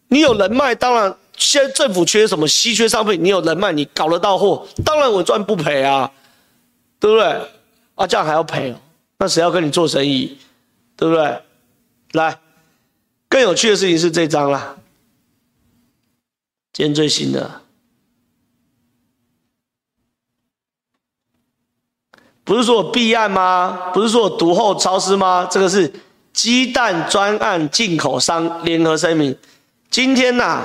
[0.06, 6.08] 你有人脉，当然现在政府缺什么稀缺商品，你有人脉，你搞得到货，当然稳赚不赔啊，
[7.00, 7.26] 对不对？
[7.96, 8.76] 啊，这样还要赔哦。
[9.18, 10.38] 那谁要跟你做生意，
[10.96, 11.36] 对不对？
[12.12, 12.38] 来，
[13.32, 14.76] 更有趣的事情是这张啦，
[16.70, 17.62] 今天最新的，
[22.44, 23.90] 不是说我弊案吗？
[23.94, 25.48] 不是说我独厚超施吗？
[25.50, 25.90] 这个是
[26.34, 29.34] 鸡蛋专案进口商联合声明。
[29.90, 30.64] 今天呐、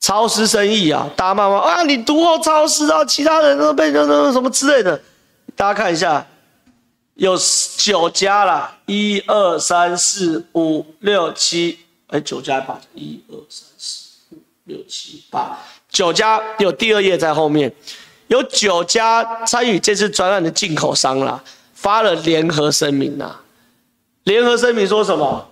[0.00, 5.00] 超施生意啊，大家骂骂啊，你独厚超施啊，其他人都被那那什么之类的，
[5.54, 6.26] 大家看一下。
[7.20, 7.36] 有
[7.76, 15.58] 九家啦，一二三四五六七，哎，九家八，一二三四五六七八，
[15.90, 17.70] 九家有第二页在后面，
[18.28, 23.38] 有九家参与这次专案的进口商啦，发了联合声明呐。
[24.24, 25.50] 联合声明说什么？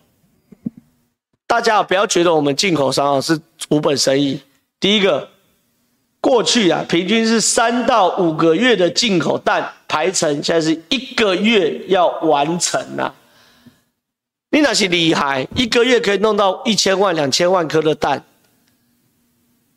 [1.47, 4.41] 大家不要觉得我们进口商啊是无本生意。
[4.81, 5.29] 第一个。
[6.21, 13.15] 过去啊，平均是三到五个月的进口蛋排程，现在是一个月要完成啊。
[14.51, 18.23] 你那是厉害，一个月可以弄到一千万、两千万颗的蛋，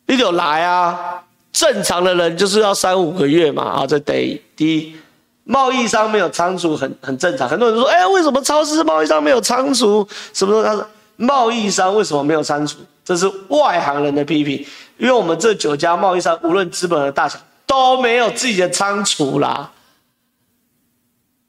[0.08, 1.24] 你就来啊。
[1.54, 4.96] 正常的人就是要三五个月嘛啊，这得第一，
[5.44, 7.48] 贸易商没有仓储很很正常。
[7.48, 10.08] 很多人说，哎、欸，为什么超市贸易商没有仓储？
[10.34, 12.78] 什么时候他说贸易商为什么没有仓储？
[13.04, 14.66] 这是外行人的批评。
[15.02, 19.72] 因为我们这九家贸易商，无论资本的大小，都没有自己的仓储啦，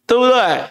[0.07, 0.65] 对不对？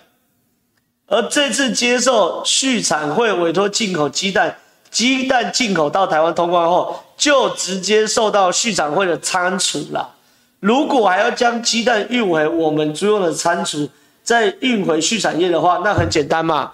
[1.06, 4.58] 而这次接受畜产会委托进口鸡蛋，
[4.90, 10.16] 鸡蛋进口到台湾通关后，就直接受到畜产会的仓储啦。
[10.60, 13.88] 如果还要将鸡蛋运回我们租用的仓储，
[14.24, 16.72] 再运回畜产业的话，那很简单嘛。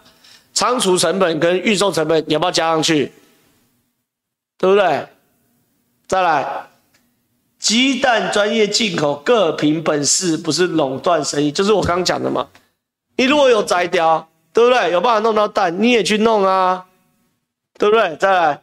[0.54, 3.12] 仓储成本跟运送成本你要不要加上去？
[4.58, 5.06] 对不对？
[6.08, 6.68] 再来，
[7.60, 12.48] 鸡蛋专业进口各凭本事，不是垄断生意，就是我刚刚讲的嘛。
[13.18, 14.90] 你如果有摘雕，对不对？
[14.92, 16.86] 有办法弄到蛋，你也去弄啊，
[17.78, 18.16] 对不对？
[18.16, 18.62] 再来，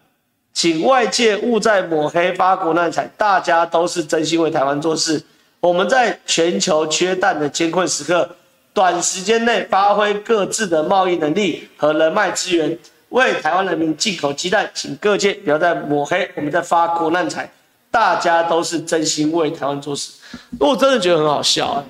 [0.55, 5.23] 请外界勿再抹黑发国难财，大家都是真心为台湾做事。
[5.61, 8.37] 我们在全球缺蛋的艰困时刻，
[8.73, 12.79] 短时间内发挥各自的贸易能力和人脉资源，
[13.15, 14.69] 为台湾人民进口鸡蛋。
[14.75, 17.51] 请各界不要再抹黑，我们在发国难财，
[17.91, 20.13] 大家都是真心为台湾做事。
[20.59, 21.85] 我真的觉得很好笑，欸，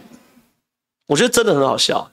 [1.06, 2.10] 我觉得真的很好笑。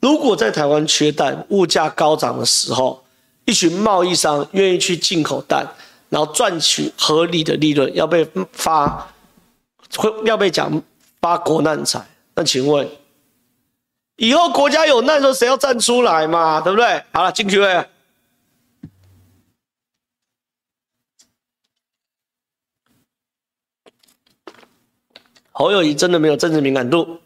[0.00, 3.04] 如果在台湾缺蛋、物价高涨的时候，
[3.44, 5.66] 一群贸易商愿意去进口蛋，
[6.08, 9.12] 然后赚取合理的利润，要被发
[9.96, 10.80] 会要被讲
[11.20, 12.00] 发国难财。
[12.36, 12.88] 那请问，
[14.20, 16.60] 以后国家有难的时候，谁要站出来嘛？
[16.60, 17.02] 对不对？
[17.10, 17.88] 好了，进去了。
[25.52, 27.18] 侯友谊真的没有政治敏感度？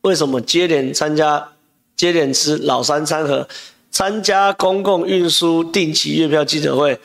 [0.00, 1.52] 为什么接连参加？
[1.94, 3.48] 接连吃老三餐盒，
[3.92, 6.98] 参加公共运输定期月票记者会，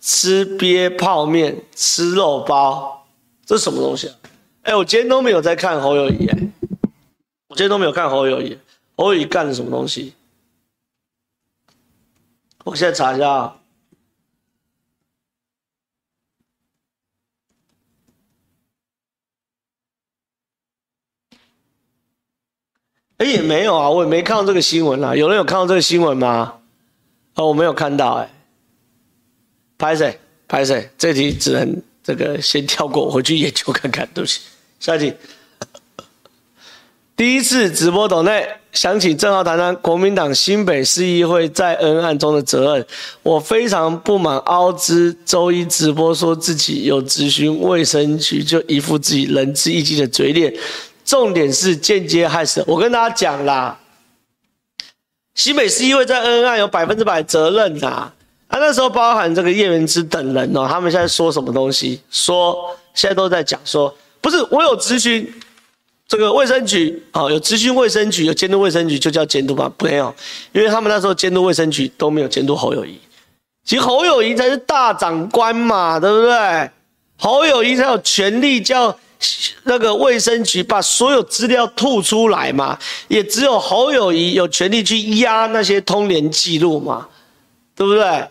[0.00, 3.06] 吃鳖泡面，吃肉包，
[3.44, 4.14] 这什么东西啊？
[4.62, 6.33] 哎、我今天都没有在看侯友宜，哎，
[7.54, 8.58] 我今天都没有看侯友宜，
[8.96, 10.12] 侯友宜干了什么东西？
[12.64, 13.60] 我现在查一下啊。
[23.18, 25.14] 哎，也没有啊，我也没看到这个新闻啊。
[25.14, 26.60] 有人有看到这个新闻吗？
[27.36, 28.28] 哦，我没有看到、哎，
[29.78, 30.18] 拍谁？
[30.48, 30.90] 拍谁？
[30.98, 34.04] 这题只能这个先跳过，回去研究看看。
[34.12, 34.40] 对不起，
[34.80, 35.14] 下一题。
[37.16, 42.84] 第一次直播抖内，想请正皓谈谈国民党新北市议会在恩案中的责任。
[43.22, 50.52] 我非常不满凹兹周一直播说自己有咨询卫生局，就一副自己仁至义尽的嘴脸。
[51.04, 52.64] 重点是间接害死。
[52.66, 53.78] 我跟大家讲啦，
[55.36, 58.10] 新北市议会在恩案有百分之百责任呐。
[58.48, 62.00] 啊，那时候包含这个叶元之等人哦，他们现在说什么东西？
[62.10, 65.32] 说现在都在讲说，不是我有咨询
[66.14, 69.68] 这个卫生局哦，有质询卫生局，有监督卫生局就叫监督吧？
[69.80, 70.14] 没有，
[70.52, 72.96] 因为他们那时候监督卫生局都没有监督侯友宜，
[73.64, 76.70] 其实侯友宜才是大长官嘛，对不对？
[77.18, 78.96] 侯友宜才有权利叫。
[79.62, 87.08] 那个卫生局把所有资料吐出来嘛，也只有侯友宜有权利去压那些通联记录嘛，
[87.74, 88.28] 对不对？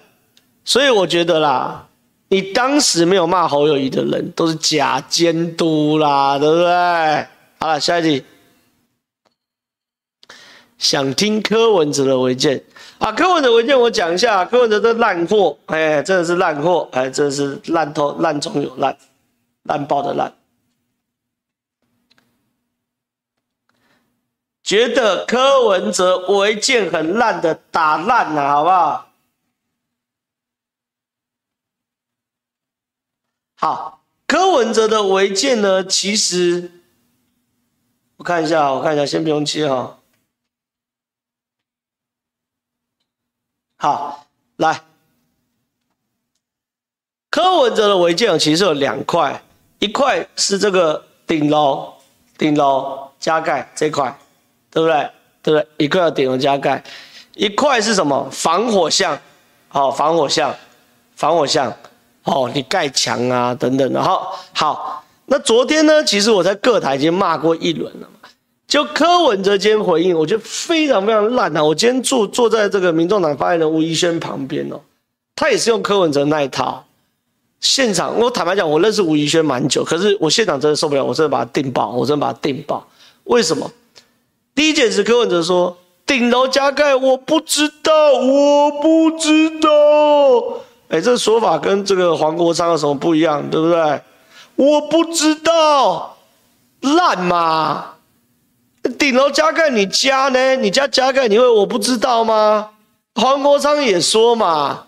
[0.64, 1.84] 所以我觉得啦，
[2.28, 7.26] 你当时没有骂侯友宜的人都是假监督啦，对不对？
[7.64, 8.26] 好了，下一题，
[10.78, 12.62] 想听柯文哲的违建
[12.98, 13.10] 啊？
[13.14, 18.98] 柯文哲违建我讲一下，柯文哲的烂货，哎，真的是烂货，哎，真的是烂透烂中有烂，
[19.64, 20.36] 烂爆的烂。
[24.62, 29.10] 觉得柯文哲违建很烂的打烂了，好不好？
[33.56, 35.82] 好，柯文哲的违建呢？
[35.82, 36.70] 其实
[38.24, 40.00] 看一下，我看一下，先不用切哈。
[43.78, 44.82] 好，来，
[47.30, 49.44] 柯文哲的违建其实有两块，
[49.78, 51.94] 一块是这个顶楼，
[52.38, 54.18] 顶楼加盖这块。
[54.74, 55.08] 对不对？
[55.44, 55.86] 对不对？
[55.86, 56.84] 一块要顶楼加盖，
[57.36, 58.28] 一块是什么？
[58.32, 59.16] 防火巷，
[59.68, 60.52] 好，防火巷，
[61.16, 61.72] 防火巷，
[62.24, 64.02] 哦，你盖墙啊，等等的。
[64.02, 66.04] 好，好，那昨天呢？
[66.04, 68.10] 其实我在各台已经骂过一轮了。
[68.74, 71.64] 就柯文哲今天回应，我觉得非常非常烂啊！
[71.64, 74.82] 我今天坐坐在这个民众党发言人吴怡轩旁边哦，
[75.36, 76.84] 他也是用柯文哲那一套。
[77.60, 82.84] 现场，我坦白讲，我认识吴怡轩蛮久，可是我现场真的受不了，我真的把他定爆，我真的把他定爆。
[83.26, 83.70] 为什么？
[84.56, 89.70] 第一件事，柯文哲说顶楼加盖，我不知道，我不知道。
[90.88, 94.02] 哎，这个说法跟这个黄国昌有什么不一样，对不对？
[94.56, 96.18] 我不知道，
[96.82, 97.93] 烂嘛！
[98.98, 100.56] 顶楼加盖你家呢？
[100.56, 102.70] 你家加盖，你会我不知道吗？
[103.16, 104.84] 黄国昌也说嘛，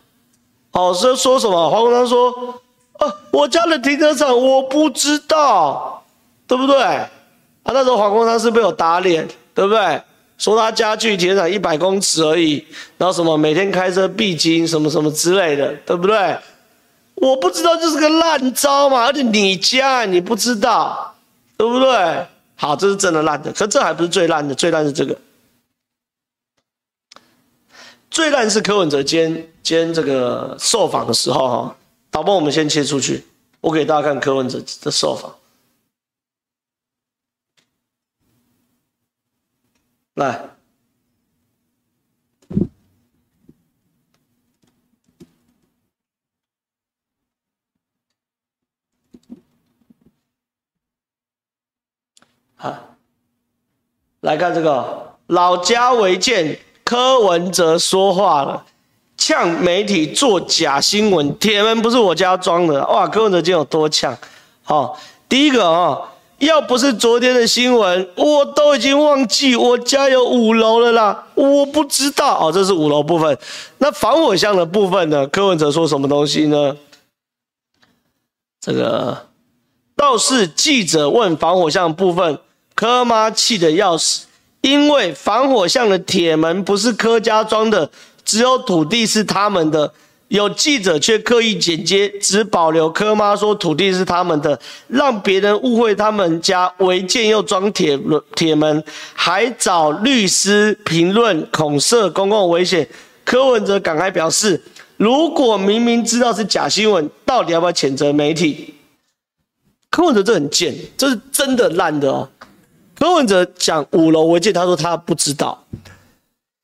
[0.71, 1.69] 好，说说什么？
[1.69, 2.31] 黄国昌说，
[2.99, 6.03] 啊，我家的停车场我不知道，
[6.47, 6.77] 对不对？
[6.84, 7.10] 啊，
[7.65, 9.27] 那时候黄国昌是被我打脸。
[9.55, 10.01] 对不对？
[10.38, 12.62] 说他家距停车场一百公尺而已，
[12.97, 16.38] 然后什么每天开车必经什么什么之类的，对不对？
[17.15, 21.15] 我不知道这是个烂招嘛，而且你家你不知道，
[21.55, 22.27] 对不对？
[22.55, 25.19] 好，这是真的烂的，可这还不是最烂的，最烂是这个。
[28.09, 31.77] 最烂是柯文哲兼兼这个受访的时候哈，
[32.09, 33.25] 导播我们先切出去，
[33.59, 35.35] 我给大家看柯文哲的受访，
[40.13, 40.54] 来。
[54.21, 58.63] 来看这个老家违建，柯文哲说话了，
[59.17, 64.17] 呛媒体做假新闻，铁门不是我家装的，哇，柯文哲今天有多呛？
[64.63, 64.97] 好，
[65.30, 66.01] 第一个啊，
[66.39, 73.38] 要不是昨天的新闻，我都已经忘记我家有五楼了啦，我不知道哦，这是五楼部分。
[73.78, 75.28] 那防火巷的部分呢？
[75.28, 76.75] 柯文哲说什么东西呢？
[78.60, 79.28] 这个
[79.95, 82.39] 倒是记者问防火巷部分。
[82.75, 84.25] 柯妈气得要死，
[84.61, 87.89] 因为防火巷的铁门不是柯家装的，
[88.25, 89.93] 只有土地是他们的。
[90.27, 97.97] 有记者却刻意剪接，只保留柯妈说土地是他们的，让别人误会他们家违建又装铁
[98.35, 98.83] 铁门，
[99.13, 102.85] 还找律师评论，恐涉公共危险。
[103.23, 104.59] 柯文哲赶快表示，
[104.97, 108.73] 如果明明知道是假新闻，到底要不要谴责媒体？
[109.91, 112.27] 柯文哲这很贱，这是真的烂的哦。
[112.97, 115.63] 柯文哲讲五楼违建，他说他不知道。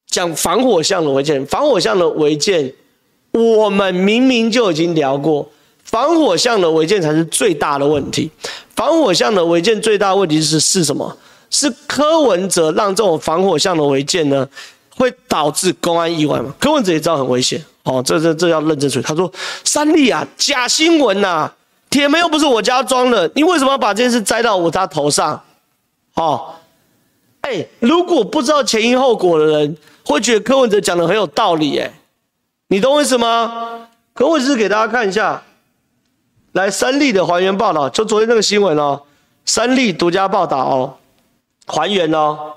[0.08, 2.74] 讲防火巷的违建，防火巷的违建，
[3.32, 5.50] 我们明明就已经聊过，
[5.84, 8.30] 防火巷的违建才是最大的问题。
[8.76, 11.17] 防火巷的违建最大问题是是什么？
[11.50, 14.48] 是柯文哲让这种防火巷的违建呢，
[14.96, 16.54] 会导致公安意外吗？
[16.60, 19.06] 柯文哲也知道很危险哦，这这这要认真处理。
[19.06, 19.32] 他说
[19.63, 21.52] ：“三立啊，假新闻呐、
[21.89, 25.41] 铁门又不是我家装的，你为什么要把这件事栽到我家头上？”
[26.15, 26.56] 哦，
[27.41, 31.91] 哎、如果不知道前因后果的人，会觉得柯文哲讲的很有道理，哎，
[32.67, 33.88] 你懂我意思吗？
[34.13, 35.41] 可我只是给大家看一下，
[36.52, 39.04] 来三立的还原报道，就昨天那个新闻哦，
[39.45, 40.97] 三立独家报道哦，
[41.65, 42.56] 还原哦。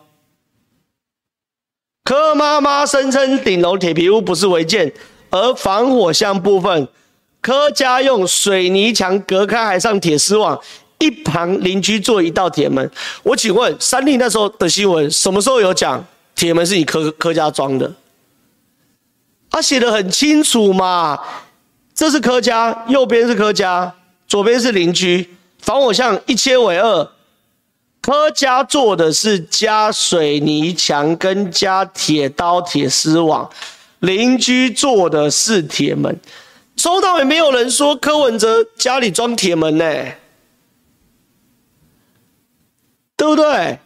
[2.03, 4.93] 柯妈妈声称顶楼铁皮屋不是违建，
[5.31, 6.87] 而防火箱部分，
[7.40, 10.61] 柯家用水泥墙隔开，还上铁丝网。
[11.05, 12.90] 一旁邻居做一道铁门，
[13.23, 16.03] 我请问三立那时候的新闻什么时候有讲
[16.35, 17.93] 铁门是你柯柯家装的？
[19.51, 21.19] 他写得很清楚嘛，
[21.95, 23.95] 这是柯家，右边是柯家，
[24.27, 25.29] 左边是邻居，
[25.61, 27.09] 防火巷一切为二，
[28.01, 33.49] 柯家做的是加水泥墙跟加铁刀铁丝网，
[34.01, 36.19] 邻居做的是铁门，
[36.77, 39.85] 收到也没有人说柯文哲家里装铁门呢、
[43.25, 43.79] 对不对？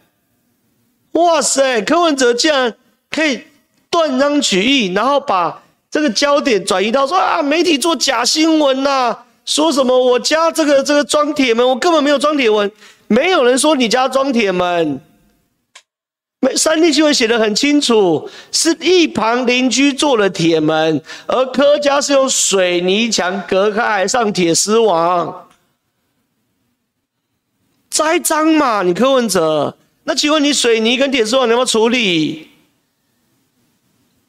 [1.13, 2.73] 哇塞，柯文哲竟然
[3.09, 3.41] 可以
[3.89, 12.71] 断章取义，然后把这个焦点转移到说啊，媒体做假新闻呐、说什么我家这个这个装铁门，我根本没有装铁门，
[13.07, 15.01] 没有人说你家装铁门。
[16.41, 25.48] 没，三立新闻写的很清楚，是一旁邻居做了铁门，而柯家是用水泥墙隔开，还上铁丝网。
[27.99, 28.81] 栽赃嘛？
[28.81, 32.47] 你柯文哲，那请问你水泥跟铁丝网你要不要处理？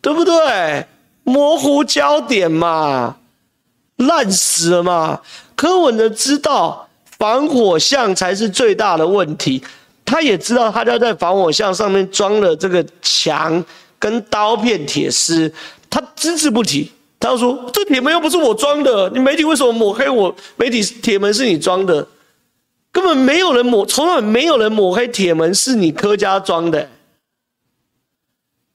[0.01, 0.85] 对不对？
[1.23, 3.17] 模糊焦点嘛，
[3.95, 5.21] 烂死了嘛！
[5.55, 9.63] 柯文哲知道防火巷才是最大的问题，
[10.05, 13.65] 他也知道他家在防火巷上面装了这个墙
[14.01, 15.53] 跟刀片铁丝，
[15.89, 16.91] 他只字不提。
[17.21, 20.35] 他说：“这铁门又不是我装的，你媒体为什么抹黑我？
[20.57, 22.05] 媒体铁门是你装的。”
[22.93, 26.89] 根本没有人抹，从来没有人抹黑铁门是你柯家装的，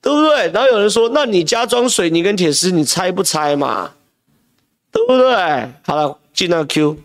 [0.01, 0.49] 对不对？
[0.51, 3.91] 然后有人说，那你家装水泥跟铁丝，你拆不拆嘛？
[4.91, 5.36] 对不对？
[5.84, 6.97] 好了，进那个 Q。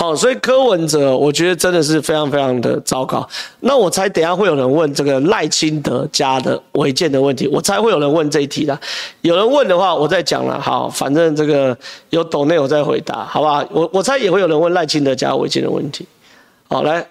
[0.00, 3.28] 好，所以柯文哲，我觉得真的是非常非常的糟糕。
[3.60, 8.80] 那我猜等下会有人问这个赖清德家的违建的问题，我猜会有人问这一题的。
[9.20, 10.58] 有人问的话，我再讲了。
[10.58, 11.76] 好，反正这个
[12.08, 13.62] 有懂内我再回答，好不好？
[13.70, 16.06] 我我猜也会有人问赖清德家违建的问题。
[16.66, 17.06] 好，来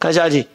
[0.00, 0.48] 看下一题。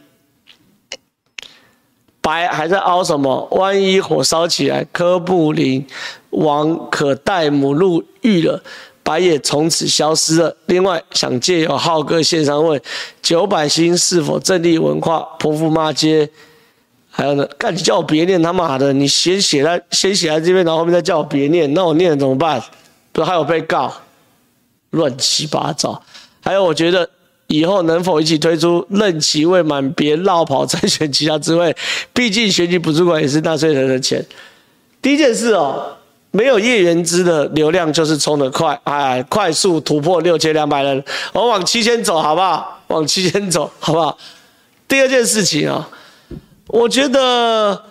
[2.20, 3.47] 白还在凹什么？
[3.51, 5.86] 万一火烧起来，柯布林
[6.32, 8.63] 王可戴母入狱了。
[9.10, 10.55] 白也从此消失了。
[10.68, 12.80] 另外，想借由浩哥线上问
[13.24, 16.30] 九百星是否正立文化泼妇骂街？
[17.10, 17.43] 还有呢？
[17.57, 18.93] 干，你叫我别念他妈的！
[18.93, 22.62] 你先写在先写在这边，然后后面再叫我别念，那我念了怎么办？
[23.12, 23.91] 不是还有被告？
[24.91, 25.99] 乱七八糟。
[26.41, 27.10] 还有，我觉得
[27.47, 31.76] 以后能否一起推出任期未满别落跑再选其他职位？
[32.14, 34.24] 毕竟选举补助款也是纳税人的钱。
[35.01, 35.97] 第一件事哦，
[36.32, 41.03] 没有叶元之的流量就是冲得快，哎，快速突破六千两百人，
[41.34, 42.82] 我往七千走好不好？
[42.88, 44.17] 往七千走好不好？
[44.88, 45.89] 第二件事情啊，
[46.67, 47.84] 我觉得。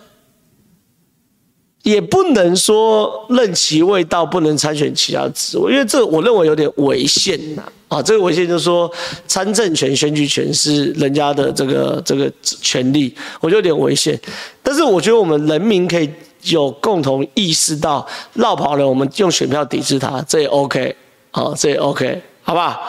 [1.83, 7.63] 也不能说任其未到不能参选其他职位，因为这我认为有点违宪呐。
[7.87, 8.91] 啊，这个违宪就是说
[9.25, 14.19] 参政权、选举权是人家的这个这个权利，我觉得有点违宪。
[14.61, 16.07] 但是我觉得我们人民可以
[16.43, 20.95] 有共同意识到，落跑了，我们用选票抵制他，这也 OK，
[21.31, 22.79] 好，这也 OK，好吧？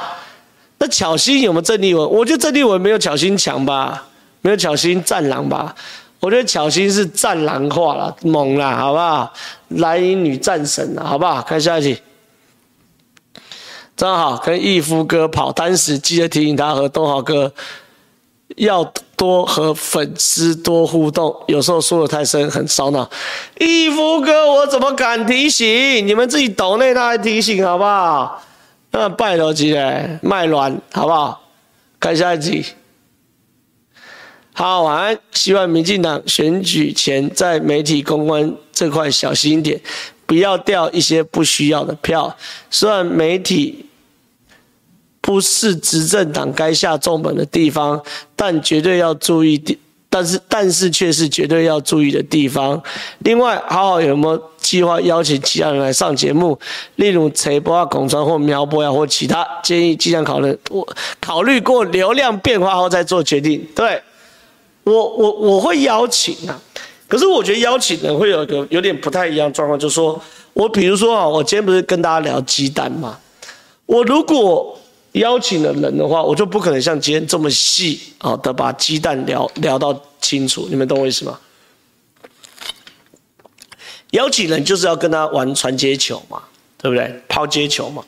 [0.78, 2.11] 那巧心有没有郑丽文？
[2.11, 4.07] 我觉得郑丽文没有巧心强吧，
[4.40, 5.74] 没有巧心战狼吧。
[6.20, 9.32] 我觉得巧心是战狼化了，猛了，好不好？
[9.68, 11.42] 蓝衣女战神了，好不好？
[11.42, 12.01] 看下一题，
[13.96, 17.53] 正好跟义夫哥跑单时，记得提醒他和东豪哥
[18.57, 18.84] 要
[19.16, 23.09] 多和粉丝多互动，有时候说的太深，很烧脑。
[23.59, 26.07] 义夫哥，我怎么敢提醒？
[26.07, 28.42] 你们自己抖内他还提醒，好不好？
[28.92, 31.40] 那拜托几嘞，卖卵，好不好？
[32.01, 32.64] 看下一集。
[34.53, 35.18] 好，晚安。
[35.32, 39.80] 希望民进党选举前在媒体公关这块小心一点，
[40.26, 42.36] 不要掉一些不需要的票。
[42.68, 43.86] 虽然媒体
[45.20, 48.02] 不是执政党该下重本的地方，
[48.34, 52.82] 但绝对要注意的，但是但是却是绝对要注意的地方。
[53.20, 56.58] 另外，好好有没有计划邀请其他人来上节目，
[56.96, 60.86] 例如陈波啊、龚川或苗博雅或其他建议，即将考虑我
[61.20, 63.66] 考虑过流量变化后再做决定。
[63.74, 64.02] 对。
[64.82, 66.58] 我我我会邀请啊，
[67.06, 70.20] 可是我觉得邀请呢会有一个有点不太一样状况，就是说
[70.54, 73.18] 我比如说啊，我今天不是跟大家聊鸡蛋吗？
[73.84, 74.76] 我如果
[75.12, 81.38] 邀请的人的话，我就不可能像今天这么细啊的把鸡蛋聊聊到清楚，你们懂我意思吗？
[84.11, 86.42] 邀请人就是要跟他玩传接球嘛，
[86.78, 87.22] 对不对？
[87.28, 88.04] 抛接球嘛，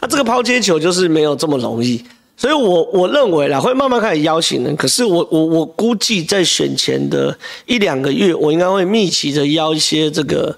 [0.00, 2.04] 那这个抛接球就是没有这么容易。
[2.36, 4.74] 所以我，我认为啦，会慢慢开始邀请人。
[4.76, 10.56] 可是我，我我我估计在选前的一两个月，我应该会密集的邀一些这个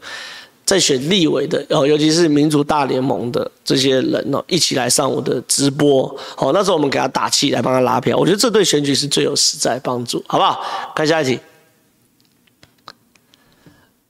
[0.66, 6.50] 在选立委的哦，尤其是民主大联盟的这些人哦，一起来上我的直播哦。
[6.52, 8.16] 那时候我们给他打气，来帮他拉票。
[8.16, 10.92] 我觉得这对选举是最有实在帮助，好不好？
[10.96, 11.38] 看下一题。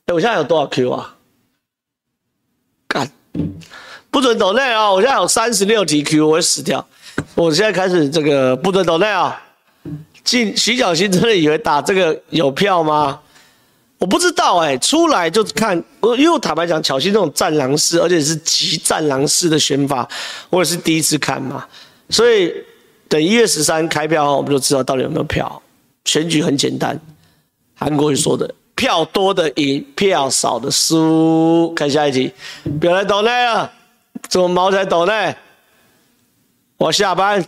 [0.06, 1.14] 哎，我现在有多少 Q 啊？
[2.88, 3.10] 干，
[4.10, 4.90] 不准抖内啊！
[4.90, 6.86] 我现在有三十六题 Q，我会死掉。
[7.34, 9.42] 我现在开始这个不准抖内啊！
[10.24, 13.20] 进徐小新真的以为打这个有票吗？
[13.98, 20.06] 我不知道哎、出来就看我，因为我坦白讲，巧芯这种战狼式，而且是极战狼式的选法，
[20.50, 21.66] 我也是第一次看嘛。
[22.10, 22.52] 所以
[23.08, 25.62] 等一月十三开票后，我们就知道到底有没有票。
[26.04, 27.00] 选举很简单，
[27.74, 31.72] 韩国瑜说的，票多的赢，票少的输。
[31.74, 32.32] 看下一题，
[32.78, 33.72] 表来抖内了，
[34.28, 35.34] 怎么毛才抖内？
[36.76, 37.44] 我下班，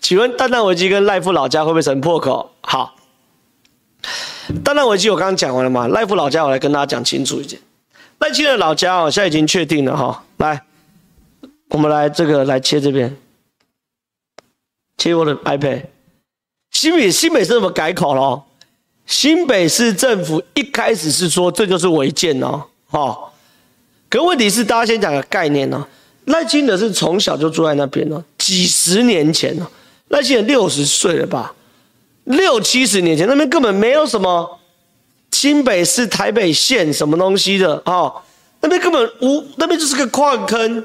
[0.00, 2.54] 请问蛋蛋危机跟赖富老家会不会成破口？
[2.62, 2.94] 好，
[4.64, 5.86] 蛋蛋危机我刚刚讲完了嘛？
[5.88, 7.60] 赖富老家我来跟大家讲清楚一点。
[8.18, 10.24] 赖清德老家哦，现在已经确定了哈。
[10.38, 10.62] 来，
[11.68, 13.16] 我们来这个来切这边，
[14.98, 15.84] 切我的 iPad。
[16.70, 18.42] 新北新北市怎么改口了？
[19.06, 23.32] 新北市政府一开始是说这就是违建哦，哈。
[24.08, 25.86] 可问题是大家先讲个概念哦。
[26.26, 29.70] 赖清德是从小就住在那边了，几十年前了，
[30.08, 31.54] 赖清德六十岁了吧？
[32.30, 34.58] 六七十年前那边根本没有什么
[35.30, 38.12] 新北市、台北县什么东西的哦，
[38.60, 40.84] 那边根本无，那边就是个矿坑，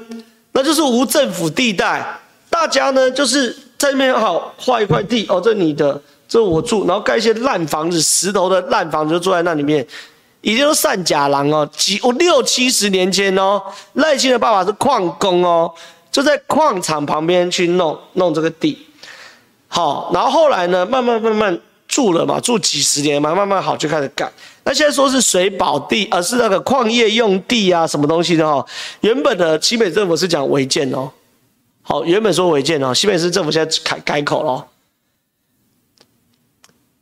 [0.52, 2.04] 那就是无政府地带。
[2.48, 9.86] 大家呢就是在那边好画一块地哦，这你的，这我住，然后盖一些烂房子，石头的烂房子就住在那里面。
[10.42, 13.60] 已经都散甲郎哦，几我六七十年前哦，
[13.94, 15.68] 赖清的爸爸是矿工哦，
[16.12, 18.85] 就在矿场旁边去弄弄这个地，
[19.68, 24.30] 好，然后后来呢，慢慢慢慢住了嘛，住几十年嘛，慢慢好就开始盖。
[24.64, 28.64] 那现在说是水保地，而是那个矿业用地啊，什么东西的哈？
[29.00, 31.10] 原本的西北政府是讲违建哦，
[31.82, 34.66] 好，原本说违建哦，西北市政府现在改改口了。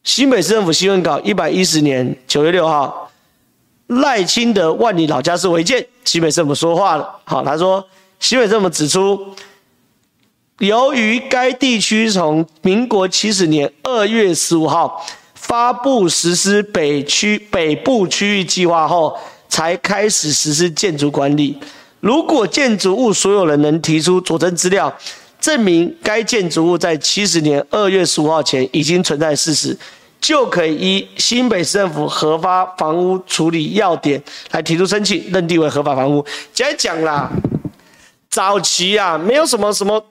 [0.03, 3.03] 新北市政府新闻稿一百一十年九月六号。
[3.89, 7.07] 赖清德万里老家是违建，西北政府说话了。
[7.25, 7.87] 好，他说，
[8.19, 9.35] 西北政府指出，
[10.59, 21.59] 由于该地区从民国七十年二月十五号发布实施北区北部区域计划后，才开始实施建筑管理。
[21.98, 24.96] 如果建筑物所有人能提出佐证资料，
[25.40, 29.76] 证明该建筑物在七十年二月十五号前已经存在事实，
[30.20, 36.24] 就可以依新北市政府核发房屋处理要点来提出申请，认定为合法房屋。
[36.52, 37.28] 接讲啦，
[38.30, 40.02] 早期啊，没有什么什么，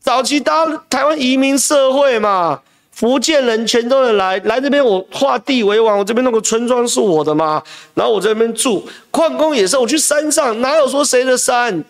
[0.00, 2.60] 早期大家台湾移民社会嘛。
[2.90, 7.62] 福建人全都能来来这边，我划地为王，我这边弄个村庄是我的嘛，
[7.94, 11.84] 然后我在那边住，矿工也是，我去山上哪有说谁的山，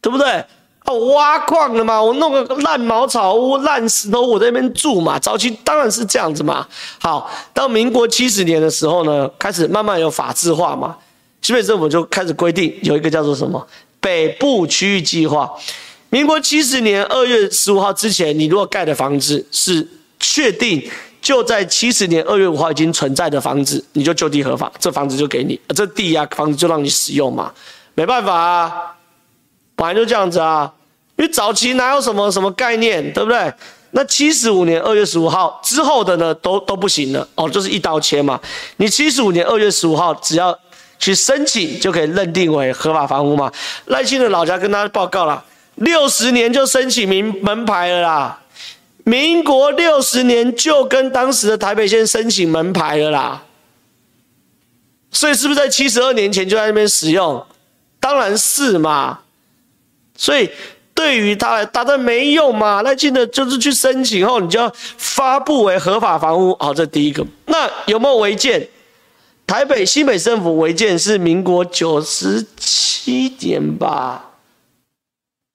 [0.00, 0.28] 对不对？
[0.28, 0.46] 啊，
[0.92, 5.18] 我挖矿的嘛，我弄个烂茅草屋、烂石头，我在那边住嘛。
[5.18, 6.68] 早期当然是这样子嘛。
[7.00, 10.96] 好，到民国七十年的时候呢，开始慢慢有法制化嘛，
[11.40, 13.66] 基本上我们就开始规定有一个叫做什么
[13.98, 15.50] 北部区域计划。
[16.12, 19.88] 民国七十年二月十五号之前，你如果盖的房子是。
[20.24, 20.80] 确定
[21.20, 27.52] 就在七十年二月五号已经存在的房子，你就就地合法，这房子就给你，这地啊房子就让你使用嘛，
[27.96, 28.94] 没办法啊，
[29.74, 30.72] 本来就这样子啊，
[31.16, 33.52] 因为早期哪有什么什么概念，对不对？
[33.90, 38.40] 那七十五年二月十五号之后的呢，都都不行了哦，就是一刀切嘛。
[38.76, 40.56] 你七十五年二月十五号只要
[41.00, 43.52] 去申请，就可以认定为合法房屋嘛。
[43.86, 45.44] 赖清德老家跟他报告了，
[45.76, 48.38] 六十年就申请名门牌了啦。
[49.04, 53.42] 民国六十年就跟当时的台北县申请门牌了啦，
[55.10, 57.44] 所以是不是在七十二年前就在那边使用？
[57.98, 59.18] 当然是嘛。
[60.16, 60.48] 所以
[60.94, 62.82] 对于他来，他的没用嘛。
[62.84, 66.56] 那进的就是去申请后，你就要发布为合法房屋。
[66.60, 67.26] 好，这第一个。
[67.46, 68.68] 那有没有违建？
[69.44, 74.31] 台北新北政府违建是民国九十七年吧？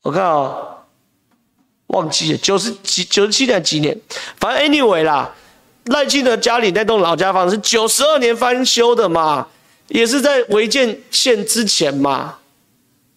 [0.08, 0.64] 我看哦。
[1.88, 3.98] 忘记了九十几九十七年几年，
[4.40, 5.34] 反正 anyway 啦，
[5.86, 9.48] 赖清德家里那栋老家房是九十二年翻修的嘛，
[9.88, 12.40] 也是在违建线之前嘛，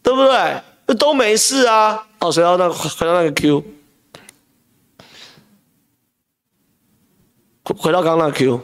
[0.03, 0.95] 对不对？
[0.95, 2.07] 都没事啊。
[2.21, 3.65] 哦，回到那个回到那个 Q，
[7.77, 8.61] 回到刚刚那个 Q，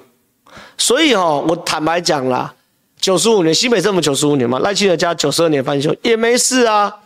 [0.79, 2.55] 所以哦，我坦白讲啦，
[3.01, 7.01] 九十五年新北政府九十五年嘛，赖清德家九十二年翻修也没事啊。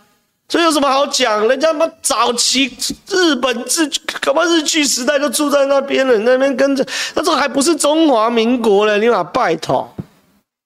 [0.51, 1.47] 所以有什么好讲？
[1.47, 1.73] 人家
[2.03, 2.67] 早期
[3.09, 3.89] 日本日，
[4.21, 6.85] 搞不好日据时代就住在那边了，那边跟着，
[7.15, 9.89] 那时候还不是中华民国嘞，你妈拜托，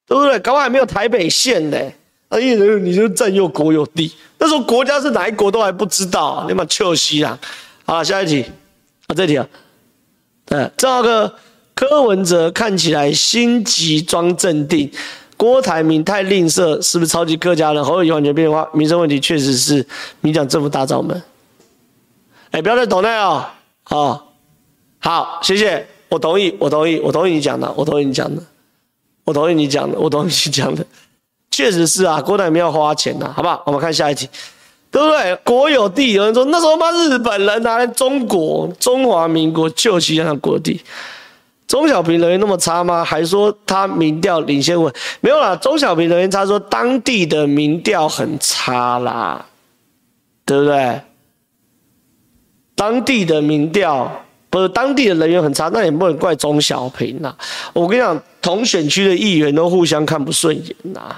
[0.09, 0.39] 对不对？
[0.39, 1.95] 搞不好还没有台北县嘞，
[2.31, 7.39] 啊，一人你就占用国有地，那时候国家是哪一国都还不知道，你妈臭西啦！
[7.85, 8.43] 好，下一题，
[9.09, 9.47] 啊，这题啊，
[10.47, 11.35] 对，这个
[11.75, 14.91] 柯文哲看起来心急装镇定。
[15.37, 17.85] 郭台铭太吝啬，是不是超级客家人？
[17.85, 19.87] 侯友宜完全变化，民生问题确实是
[20.21, 21.21] 民进党政府大罩门。
[22.51, 23.45] 哎，不要再抖内哦。
[23.83, 24.33] 好，
[25.01, 28.43] 好，谢谢，我同意，我同意，我同意你讲的，我同意你讲的，
[29.25, 30.87] 我同意你讲的，我同意你讲的，
[31.51, 33.63] 确实是啊，郭台铭要花钱呐，好不好？
[33.67, 34.29] 我们看下一题，
[34.91, 35.35] 对不对？
[35.45, 40.81] 国有地，有人说那时候骂日本人拿来中国中华民国救济那国地。
[41.75, 43.03] 钟小平人缘那么差吗？
[43.05, 44.89] 还说他民调领先我？
[45.21, 49.45] 没有啦，钟小平人缘差，说当地的民调很差啦，
[50.45, 51.01] 对不对？
[52.77, 54.09] 当地的民调
[54.51, 57.35] 不是当地的人员很差，那也不能怪钟小平呐。
[57.73, 61.17] 我跟你讲，同选区的议员都互相看不顺眼呐，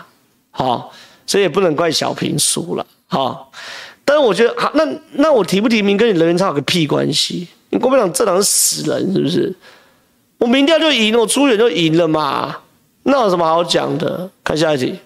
[0.52, 0.90] 好，
[1.26, 3.52] 所以也不能怪小平输了，好。
[4.06, 7.46] 但是我觉得，好，那那我提不提名跟你人缘差有个屁关系？
[7.68, 9.54] 你国民党这党是死人是不是？
[10.38, 12.58] 我民调就赢了，我初选就赢了嘛，
[13.04, 14.30] 那有什么好讲的？
[14.44, 14.98] 看下一题。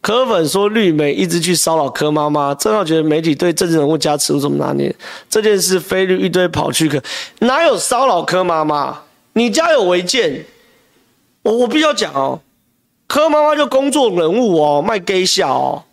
[0.00, 4.94] 柯粉说绿媒一直去骚扰柯妈妈，正好觉得媒体对政治人物加持度怎么拿捏？
[5.28, 7.02] 这件事非绿一堆跑去可，
[7.40, 9.02] 哪有骚扰柯妈妈？
[9.34, 10.46] 你家有违建，
[11.42, 12.40] 我我必须要讲哦，
[13.06, 15.84] 柯妈妈就公众人物哦，卖给笑哦，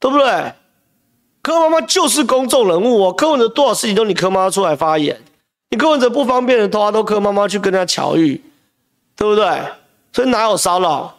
[0.00, 0.52] 对不对？
[1.42, 5.20] 柯妈妈就是公众人物哦，柯文哲多少事情都你柯妈妈出来发言。
[5.72, 8.38] 你柯文哲不方便的话，都柯妈妈去跟他巧遇，
[9.16, 9.46] 对不对？
[10.12, 11.14] 所以哪有骚扰？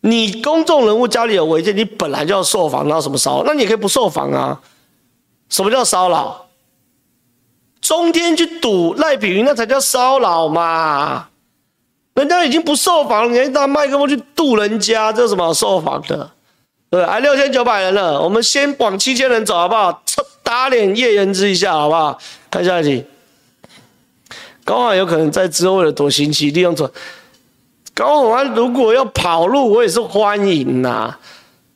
[0.00, 3.44] 你公众人物家里有违建，你本来就要受访，哪有什么骚扰？
[3.44, 4.58] 那你也可以不受访啊。
[5.50, 6.46] 什么叫骚扰？
[7.82, 11.28] 中天去堵赖品云，那才叫骚扰嘛。
[12.14, 16.30] 人家已经不受访了，你还拿麦克风去堵人家，这有什么受访的？
[16.88, 20.02] 对，还六千九百人了，我们先往七千人走，好不好？
[20.42, 22.18] 打脸叶元之一下，好不好？
[22.50, 23.04] 看下一题。
[24.68, 26.92] 高虹安有可能在之后为了躲刑期，利用这
[27.94, 31.20] 高虹安如果要跑路，我也是欢迎呐、啊。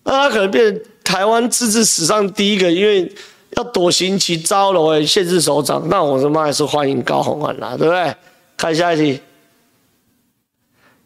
[0.05, 3.11] 那他可能变成台湾自治史上第一个，因为
[3.57, 8.15] 要躲刑期招了县县市首长，那我他妈还是欢迎高虹安啦，对不对？
[8.59, 9.19] 看下一题，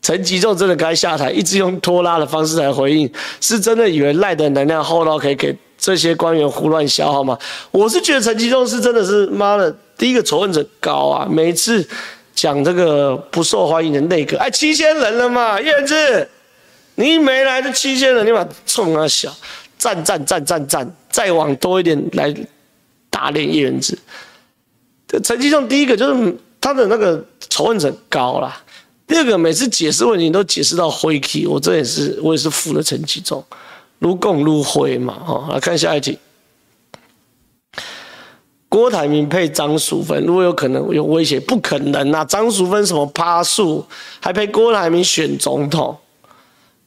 [0.03, 3.09] 陈吉仲真的该下台，一直用拖拉的方式来回应，
[3.41, 5.57] 是真的以为赖的能量厚到可以给
[5.87, 7.39] 这些官员胡乱消耗吗？
[7.70, 11.28] 我是觉得陈其中是真的是妈的，第一个仇恨值高啊！
[11.30, 11.89] 每次
[12.34, 16.28] 讲这个不受欢迎的内阁，哎，七千人了嘛，叶元之，
[16.97, 19.32] 你一没来就七千人，你把冲啊小，
[19.78, 22.34] 赞赞赞赞赞，再往多一点来
[23.09, 23.97] 打脸叶元之。
[25.22, 28.61] 陈其中第一个就是他的那个仇恨值高啦。
[29.07, 33.41] 第二个，每次解释问题都解释到灰气，我这也是我也是服了陈吉仲，
[33.99, 36.18] 撸共撸灰嘛，哈，来看下一题。
[38.68, 42.24] 郭台铭配张淑芬，如果有可能有威胁，不可能啊！
[42.24, 43.86] 张淑芬什么趴数，
[44.20, 45.97] 还配郭台铭选总统，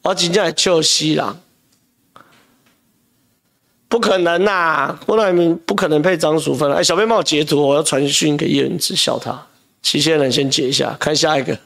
[0.02, 1.40] 我今天来救西郎，
[3.88, 4.96] 不可能呐！
[5.04, 6.72] 郭台铭不可能配张淑芬。
[6.72, 9.46] 哎，小编帮我截图，我要传讯给叶元之笑他。
[9.82, 11.58] 齐先人先截一下，看下一个。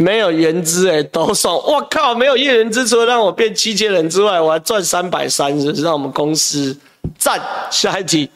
[0.00, 1.56] 没有原资哎，都爽！
[1.56, 6.78] 我靠，没有一人之，除了让我变七千人之外，我还赚三百三，十让我们公司
[7.18, 7.40] 赞。
[7.68, 8.30] 下一题，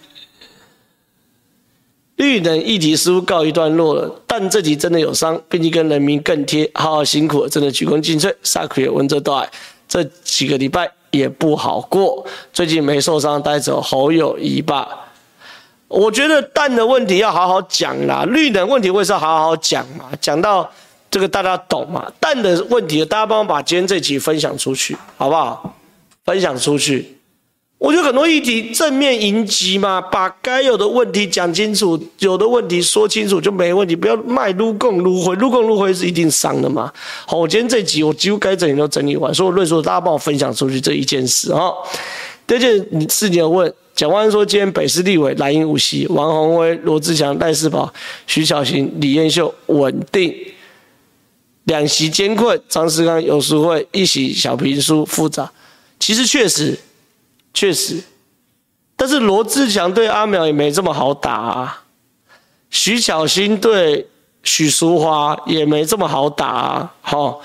[2.16, 8.34] 绿能议题似乎告一段落了，但这题真的有伤，并且跟人民更贴，好好辛苦了，真的鞠躬尽瘁。
[8.42, 9.48] 萨克也温泽大，
[9.86, 14.88] 这几个礼拜也不好过，最近没受伤，带走侯友宜吧。
[15.86, 20.06] 我觉得蛋的问题要好好讲啦，绿能问题为什么好好讲嘛？
[20.20, 20.68] 讲到。
[21.12, 22.10] 这个大家懂吗？
[22.18, 25.76] 蛋的问题，大家帮我把今天这集分享出去，好不好？
[26.24, 27.18] 分享出去。
[27.76, 33.94] 我觉得很多议题正面迎击嘛，把该有的问题讲清楚，有的问题说清楚就没问题。
[33.94, 36.90] 不要卖撸共撸灰，撸共撸灰是一定伤的嘛。
[37.26, 41.70] 好，我今天这集我几乎该整理都整理完，所以我论述大家帮我分享出去这一件事哈。
[42.46, 42.72] 第二件
[43.10, 47.92] 事情，我问蒋万说，今天北市立委蓝营五席，王宏威、罗志强、赖世宝、
[48.26, 50.34] 徐巧芯、李彦秀稳定。
[51.64, 55.50] 两席艰困，张世刚、有时会一席小平书复杂，
[56.00, 56.76] 其实确实，
[57.54, 58.02] 确实，
[58.96, 61.84] 但是罗志强对阿苗也没这么好打啊，
[62.68, 64.08] 徐巧芯对
[64.42, 67.40] 许淑华也没这么好打啊，好，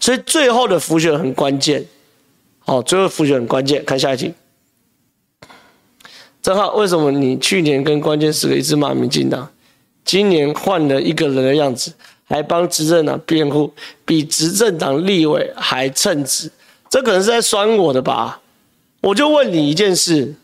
[0.00, 1.86] 所以最后的浮选很关键，
[2.58, 4.34] 好，最后浮选很关键，看下一题，
[6.42, 9.48] 正好为什么你去年跟关键时刻一直骂民进党，
[10.04, 11.92] 今年换了一个人的样子？
[12.30, 13.70] 还帮执政党辩护，
[14.04, 16.50] 比执政党立委还称职，
[16.88, 18.40] 这可能是在酸我的吧？
[19.02, 20.36] 我就问你一件事，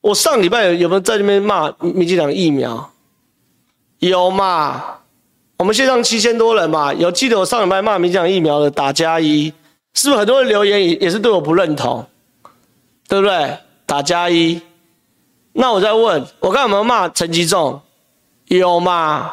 [0.00, 2.90] 我上礼拜有有没有在那边骂民进党疫苗？
[4.00, 4.82] 有嘛？
[5.58, 9.52] 我们线上七千多人嘛，有记得我上礼拜骂民进党疫苗的打加一，
[9.94, 12.04] 是不是很多人留言也也是对我不认同？
[13.08, 13.56] 对不对？
[13.86, 14.60] 打加一，
[15.52, 17.80] 那我再问，我刚刚有没有骂陈吉仲？
[18.48, 19.32] 有嘛？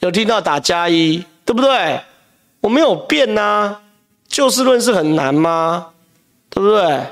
[0.00, 2.00] 有听到打加一，对不对？
[2.60, 3.80] 我没有变呐、啊，
[4.28, 5.86] 就事论事很难吗？
[6.50, 7.06] 对不对？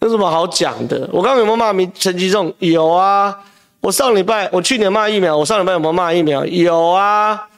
[0.00, 1.08] 有什么好讲的？
[1.12, 2.52] 我刚刚有没有骂陈吉仲？
[2.58, 3.36] 有啊。
[3.80, 6.44] 我上礼拜，我去年骂疫苗，我上礼拜有没有骂疫苗？
[6.46, 7.48] 有啊。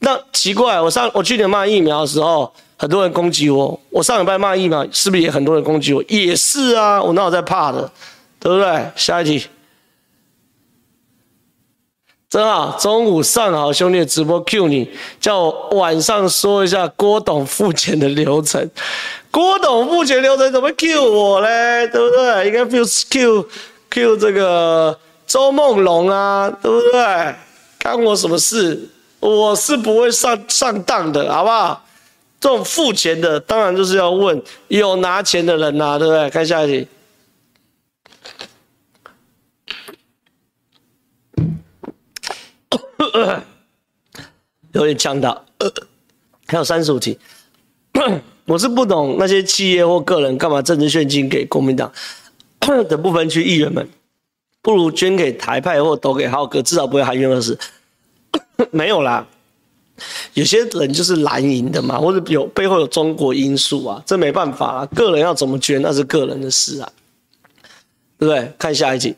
[0.00, 3.78] 那奇怪，我上我去年骂疫苗的时候，很多人攻击我。
[3.90, 6.02] 我上礼拜骂疫苗，是不是也很多人攻击我？
[6.08, 7.02] 也是啊。
[7.02, 7.90] 我哪有在怕的？
[8.40, 8.90] 对不对？
[8.96, 9.46] 下一题。
[12.30, 14.88] 正好中午上好兄弟直播 Q 你，
[15.20, 18.70] 叫我晚上说一下郭董付钱的流程。
[19.32, 21.88] 郭董付钱流程怎么 Q 我嘞？
[21.88, 22.46] 对不对？
[22.46, 23.46] 应该 Q Q
[23.90, 27.34] Q 这个周梦龙啊，对不对？
[27.80, 28.88] 干我什么事？
[29.18, 31.84] 我是不会上上当的，好不好？
[32.38, 36.30] 这种付钱的，当然就是要问有拿钱的人呐、啊，对不对？
[36.30, 36.86] 看下一题。
[43.12, 43.42] 呃
[44.72, 45.70] 有点呛到，呃
[46.46, 47.18] 还有三十五题，
[48.46, 51.92] 我是不懂那些企业或个人干嘛政治献金给国民党
[52.88, 53.88] 的不分区议员们，
[54.62, 57.58] 不如捐给台派或投给浩哥，至少不会含冤而死。
[58.70, 59.26] 没有啦，
[60.34, 66.92] 有些人就是蓝营的嘛，或者有背后有中国因素啊，这没办法啦，个人要怎么捐那是个人的事啊，
[68.18, 68.52] 对不对？
[68.58, 69.14] 看下一集。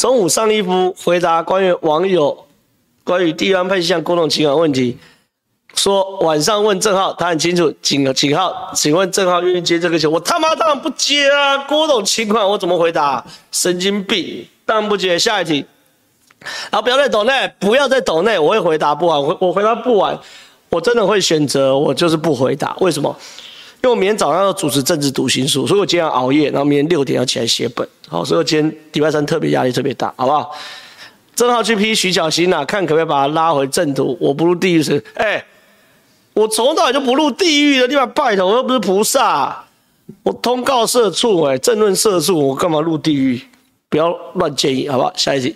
[0.00, 2.46] 中午上一夫回答关于网友
[3.04, 4.96] 关于地方派系向郭董请款问题，
[5.74, 10.08] 说晚上问郑浩，他很清楚，请请号，请问郑浩愿意接这个球？
[10.08, 11.58] 我他妈当然不接啊！
[11.68, 13.22] 郭董请款我怎么回答？
[13.52, 15.18] 神经病，当然不接。
[15.18, 15.66] 下一题，
[16.70, 20.18] 然后不要再抖内，不要再抖内，我会回答不完，我我回答不完，
[20.70, 23.14] 我真的会选择我就是不回答，为什么？
[23.82, 27.86] 因为我明天早上要主持政治读心术，所以我今天要熬夜，然后明天六点要起来写本。
[28.10, 30.50] 好，所以今天礼拜三特别压力特别大，好不好？
[31.36, 34.18] 正好去批徐巧芯呐，看可不可以把他拉回正途。
[34.20, 35.42] 我不入地狱时，哎、
[36.34, 39.64] 我从早就不入地狱了，你把拜托，我又不是菩萨，
[40.24, 43.40] 我通告社畜，哎，政论社畜，我干嘛入地狱？
[43.88, 45.12] 不要乱建议，好不好？
[45.16, 45.54] 下一题。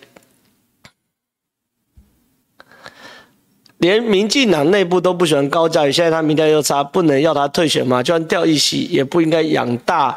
[3.78, 8.00] 连民进党内部都不喜欢高嘉瑜，现在他民调又差，不能要他退选吗？
[8.00, 10.16] 就算掉一席，也不应该养大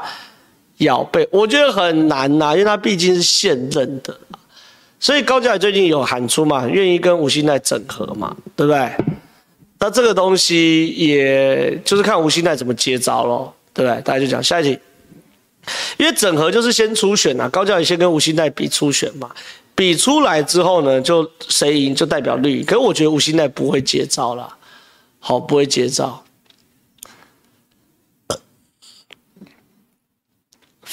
[0.78, 1.28] 咬背。
[1.32, 4.18] 我觉得很难呐、因为他毕竟是现任的，
[5.00, 8.92] 所以高嘉瑜最近有喊出嘛，愿意跟吴欣岱整合嘛，对不对？
[9.80, 14.02] 那这个东西也就是看吴欣岱怎么接招咯，对不对？
[14.02, 14.80] 大家就讲下一题，
[15.98, 19.30] 因为整合就是先初选啊，高嘉瑜先跟吴欣岱比初选嘛。
[19.76, 22.64] 比出来之后呢，就谁赢就代表绿。
[22.64, 24.50] 可是我觉得吴欣岱不会接招啦，
[25.20, 26.24] 好，不会接招。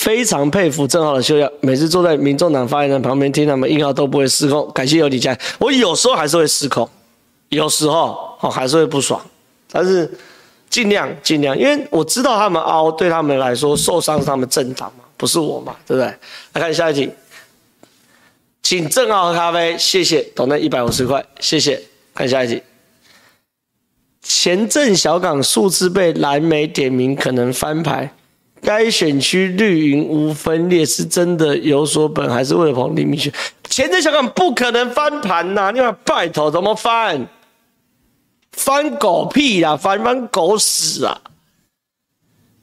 [0.04, 4.70] 非常佩服正浩的修养，每次坐在民众党发言人旁边听他们硬号都不会失控。
[4.74, 6.86] 感谢有你在，我有时候还是会失控，
[7.48, 9.18] 有时候哦还是会不爽，
[9.72, 10.12] 但是
[10.68, 16.06] 尽量尽量，因为我知道他们凹对他们来说受伤是他们政党嘛，不是我嘛，对不对？
[16.52, 17.10] 来看下一题。
[18.62, 20.20] 请正浩喝咖啡，谢谢。
[20.34, 21.80] 抖内一百五十块，谢谢。
[22.14, 22.62] 看下一题。
[24.20, 28.12] 前镇小港数字被蓝媒点名，可能翻牌。
[28.64, 33.32] 该选区绿营无分裂，是真的有所本，还是为了捧李明轩？
[33.68, 35.70] 前镇小港不可能翻盘呐！
[35.70, 37.28] 你把拜头怎么翻？
[38.52, 39.76] 翻狗屁啦！
[39.76, 41.20] 翻翻狗屎啊！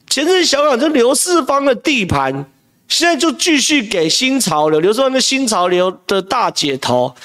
[0.09, 2.45] 前镇小港就刘世芳的地盘。
[2.87, 7.15] 现在就继续给新潮流，刘世芳的新潮流的大姐头，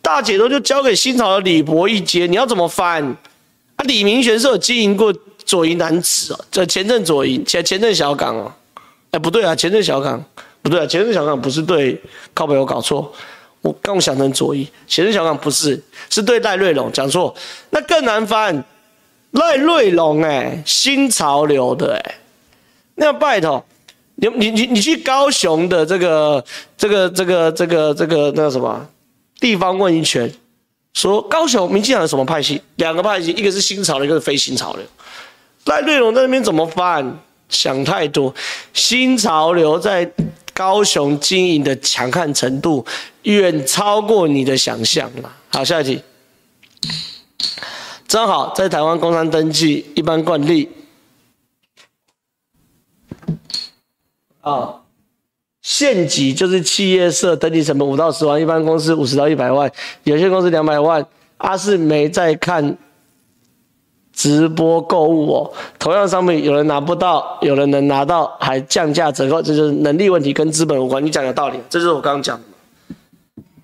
[0.00, 3.04] 大姐头就交给新潮流李博一接，你要怎么翻？
[3.74, 5.12] 啊，李明玄是有经营过
[5.48, 8.52] 左营男子哦，这前阵左营，前前阵小港哦，
[9.12, 10.22] 哎不对啊，前阵小港
[10.60, 11.98] 不对啊，前阵小港不是对，
[12.34, 13.10] 靠北我搞错，
[13.62, 17.34] 我刚想成左营，前阵小港不是，是对赖瑞龙讲错，
[17.70, 18.62] 那更难翻，
[19.30, 22.14] 赖瑞龙哎，新潮流的哎，
[22.96, 23.64] 那拜托。
[24.20, 26.44] 你你你你去高雄的这个
[26.76, 28.84] 这个这个这个这个那个什么
[29.38, 30.28] 地方问一圈，
[30.92, 32.60] 说高雄民进党有什么派系？
[32.76, 34.84] 两个派系，一个是新潮流，一个是非新潮流。
[35.68, 37.18] 赖瑞隆在那边怎么办？
[37.48, 38.34] 想太多。
[38.72, 40.10] 新潮流在
[40.52, 42.84] 高雄经营的强悍程度
[43.22, 45.32] 远超过你的想象了。
[45.50, 46.02] 好，下一题。
[48.06, 50.70] 正好在台湾工商登记一般惯例。
[54.40, 54.80] 啊，
[55.60, 59.70] 县级就是企业社登记成本五到十万，一般公司五十到一百万，
[60.04, 61.06] 有限公司两百万。
[61.36, 62.76] 阿是没在看
[64.18, 71.04] 直播购物哦，同样商品有人拿不到，有人能拿到，还降价折扣，这就是能力问题，跟资本无关。
[71.04, 72.44] 你讲有道理，这就是我刚刚讲的。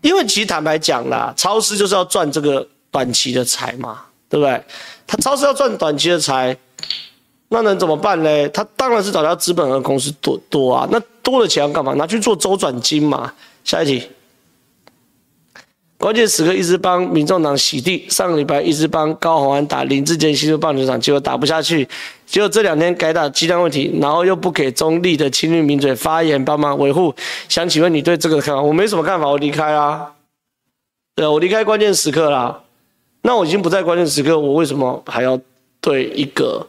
[0.01, 4.63] 因为其实坦白讲啦，超市就是要赚这个短期的财嘛，对不对？
[5.09, 6.57] 他超市要赚短期的财。
[7.49, 8.49] 那能怎么办呢？
[8.51, 11.95] 他当然是找到资本额公司多多啊，那多的钱要干嘛？
[11.95, 13.33] 拿去做周转金嘛。
[13.65, 14.09] 下一题，
[16.05, 21.89] 关键时刻一直帮民众党洗地，上个礼拜一直帮高虹安打林志坚新竹棒球场，结果打不下去，
[22.27, 27.15] 结果这两天改打鸡蛋问题，然后又不给中立的亲绿名嘴发言帮忙维护。
[27.49, 28.61] 想请问你对这个看法？
[28.61, 30.13] 我没什么看法，我离开啊。
[31.17, 32.61] 对，我离开关键时刻啦。
[33.23, 35.41] 那我已经不在关键时刻，我为什么还要
[35.81, 36.67] 对一个？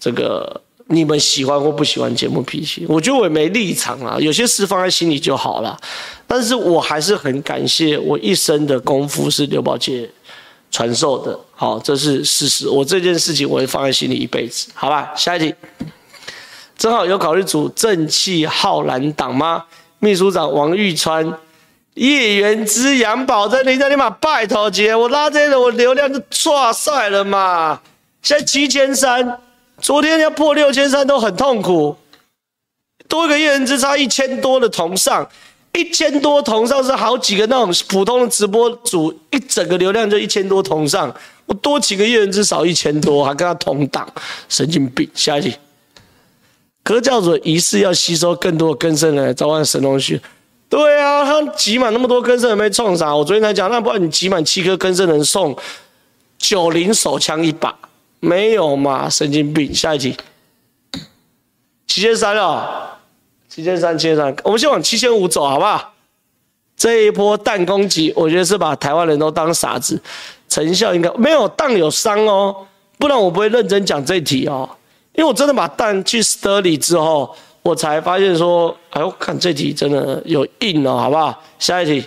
[0.00, 0.60] 这个
[0.90, 5.78] 你们喜欢或不喜欢节目脾气，我觉得我也没立场啊，有些事放在心里就好了。
[6.26, 10.08] 但是我还是很感谢我一生的功夫是刘宝杰
[10.70, 12.66] 传授的，好，这是事实。
[12.68, 15.12] 我这件事情我会放在心里一辈子，好吧？
[15.14, 15.54] 下一题，
[16.78, 19.64] 正好有考虑组正气浩然党吗？
[19.98, 21.34] 秘书长王玉川、
[21.94, 27.80] 叶元之、杨宝珍，你在你妈拜托姐，我拉这个我流量就唰赛了嘛，
[28.22, 29.40] 现在七千三。
[29.80, 31.96] 昨天要破六千三都很痛苦，
[33.08, 35.26] 多一个一人之差一千多的同上，
[35.72, 41.14] 一千多同上是好几个那种普通的直播主，一整个流量就一千多同上，
[41.46, 44.06] 我多几个一人之少一千多，还跟他同档，
[44.48, 45.08] 神经病。
[45.14, 45.54] 下一题，
[46.82, 50.20] 柯教主疑似要吸收更多的更生人来召唤神农许，
[50.68, 53.14] 对啊，他挤满那么多更生人没冲啥？
[53.14, 55.56] 我昨天才讲，那不然你挤满七颗更生人送
[56.36, 57.74] 九零手枪一把。
[58.20, 59.72] 没有嘛，神经病！
[59.72, 60.16] 下一题，
[61.86, 62.98] 七千三了，
[63.48, 65.94] 七千三，七千三，我们先往七千五走，好不好？
[66.76, 70.00] 这一波弹攻击，我觉得是把台湾人都当傻子，
[70.48, 72.66] 成效应该没有弹有伤哦，
[72.98, 74.68] 不然我不会认真讲这题哦，
[75.14, 81.42] 因为我真的把弹去 study 之后，我才发现说，哎呦，看这题真的有硬哦，好不好？
[81.58, 82.06] 下一题，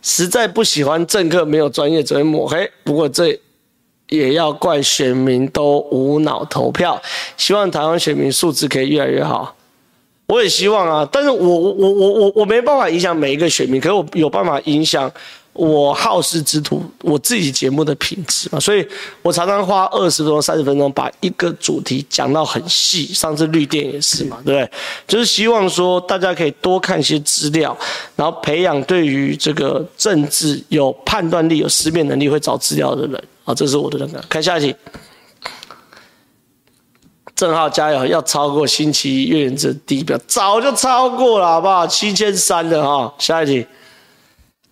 [0.00, 2.70] 实在不喜欢政客没有专业只会抹黑。
[2.84, 3.40] 不过这
[4.12, 7.00] 也要怪选民都无脑投票。
[7.36, 9.54] 希望台湾选民素质可以越来越好。
[10.26, 15.10] 我也希望啊，但是我我我我我我没办法影响每一个选民，可是我有办法影响。
[15.54, 18.88] 我好事之徒，我自己节目的品质嘛，所以
[19.20, 23.04] 我常常花二十分钟、三十分钟把一个主题讲到很细。
[23.12, 24.70] 上次绿电也是嘛，对不对？
[25.06, 27.76] 就是希望说大家可以多看一些资料，
[28.16, 33.22] 然后培养对于这个政治有判断力、有思辨能力、会找资料的人。
[33.44, 34.24] 好，这是我的那个。
[34.28, 34.76] 看下一题，
[37.34, 41.86] 正浩加油，要超过星期一月圆之低标，早就超过了，好不好？
[41.86, 43.66] 七千三了哈，下一题。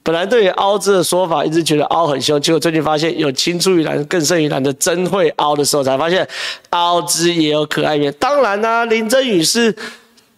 [0.02, 6.26] 本来对于凹字的说法，一直觉得凹很凶，结果最近发现有青出于蓝更胜于蓝的真会凹的时候，才发现
[6.70, 8.12] 凹字也有可爱面。
[8.18, 9.76] 当然啦、林真宇是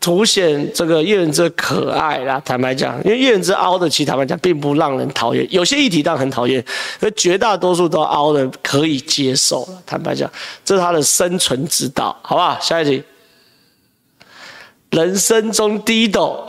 [0.02, 2.42] 凸显这个叶元之可爱啦。
[2.44, 5.46] 坦白讲，因为叶元之凹的，其实坦白讲并不让人讨厌。
[5.50, 6.62] 有些议题当很讨厌，
[7.00, 9.82] 而绝大多数都凹的可以接受了。
[9.86, 10.30] 坦白讲，
[10.64, 12.58] 这是他的生存之道，好不好？
[12.60, 13.02] 下一题，
[14.90, 16.44] 人生中第一斗。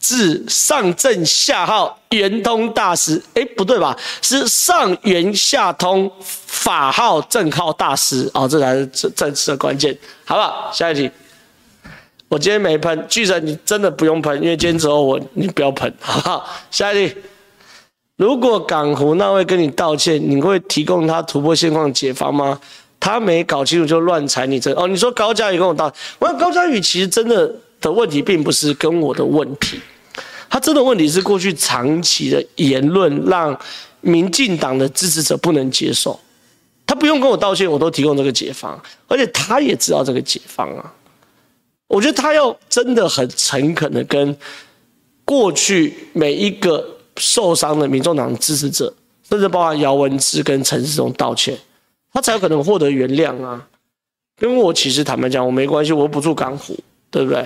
[0.00, 3.94] 自上正下号圆通大师，哎，不对吧？
[4.22, 9.94] 是上圆下通法号正号大师哦，这才是正正式的关键，
[10.24, 10.70] 好不好？
[10.72, 11.10] 下一题，
[12.28, 16.48] 我今天没喷，巨神你真的不用喷，因为今天只有我，你不要喷，好不好？
[16.70, 17.16] 下一题，
[18.16, 22.60] 如果港湖那位跟你道歉，你会提供他突破现况解方吗？
[23.00, 27.52] 他没搞清楚就乱踩你这哦，你说高嘉宇跟我道，我高嘉宇其实真的。
[27.80, 29.80] 的问题并不是跟我的问题，
[30.50, 33.56] 他真的问题是过去长期的言论让
[34.00, 36.18] 民进党的支持者不能接受。
[36.84, 38.76] 他不用跟我道歉，我都提供这个解方，
[39.06, 40.92] 而且他也知道这个解方啊。
[41.88, 44.36] 我觉得他要真的很诚恳的跟
[45.24, 46.86] 过去每一个
[47.16, 48.94] 受伤的民众党支持者，
[49.28, 51.58] 甚至包括姚文智跟陈世忠道歉，
[52.12, 53.66] 他才有可能获得原谅啊。
[54.40, 56.78] 因为我其实坦白讲，我没关系，我又不住港府。
[57.10, 57.42] 对不对？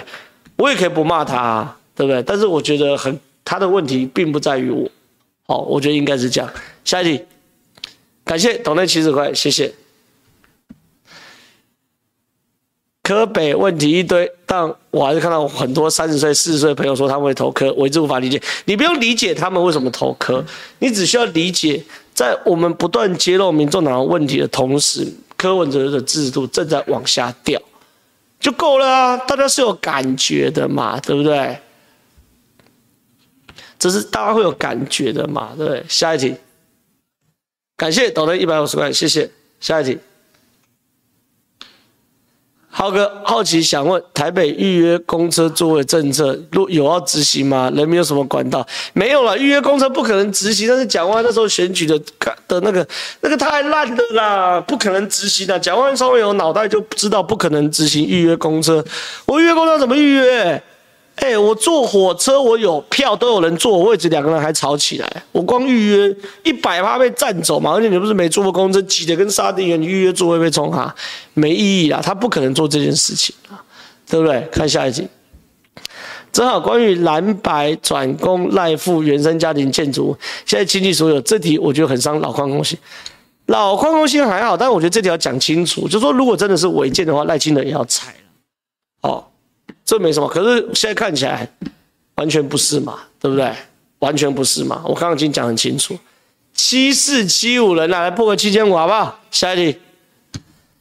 [0.57, 2.21] 我也可以不骂他啊，对不对？
[2.25, 4.91] 但是我觉得很他的问题并不在于我，
[5.47, 6.53] 好，我觉得应该是这样。
[6.85, 7.25] 下一题，
[8.25, 9.73] 感谢斗内七十块，谢谢。
[13.13, 18.41] 柯北问题一堆，但我还是看到很多三十岁、四十岁的朋友说他们会投柯，我一直无法理解。
[18.65, 20.43] 你不用理解他们为什么投柯，
[20.79, 21.83] 你只需要理解，
[22.15, 25.07] 在我们不断揭露民众党问题的同时，
[25.37, 27.61] 柯文哲的制度正在往下掉。
[28.41, 29.17] 就够了啊！
[29.19, 31.57] 大家是有感觉的嘛，对不对？
[33.79, 35.85] 这是大家会有感觉的嘛，对不对？
[35.87, 36.35] 下一题，
[37.77, 39.31] 感谢抖内一百五十块，谢谢。
[39.61, 39.99] 下一题。
[42.75, 47.71] 浩哥好奇想问，台北预约公车座位政策，如有要执行吗？
[47.75, 48.67] 人民有什么管道？
[48.95, 50.67] 没有了，预约公车不可能执行。
[50.67, 52.01] 但是蒋万那时候选举的
[52.49, 52.85] 的那个
[53.21, 55.59] 那个太烂的啦，不可能执行的。
[55.61, 58.83] 蒋万稍微有脑袋就知道不可能执行预约公车。
[59.27, 60.63] 我预约公车怎么预约？
[61.17, 65.23] 哎、我坐火车，我有票，都有人坐我位置，两个人还吵起来。
[65.31, 70.93] 我光预约一百趴被占走嘛，而且你不是没坐过公车，挤得跟沙丁鱼，你预约座位被冲哈，
[71.35, 73.63] 没意义啦，他不可能做这件事情啊，
[74.09, 74.41] 对不对？
[74.51, 75.07] 看下一集，
[76.33, 82.77] 正好关于蓝白转攻赖富原生家庭建筑，现在亲戚所有这题，我觉得很伤老矿公心。
[83.47, 89.25] 老矿公心还好，但我觉得这题要讲清楚，就说如果真的是违建的话，赖清德也要踩了，哦。
[89.93, 91.47] 这没什么，可是现在看起来
[92.15, 93.53] 完全不是嘛，对不对？
[93.99, 95.95] 完全不是嘛，我刚刚已经讲很清楚，
[96.55, 99.21] 七四七五人来破个七千五，好不好？
[99.31, 99.79] 下一题，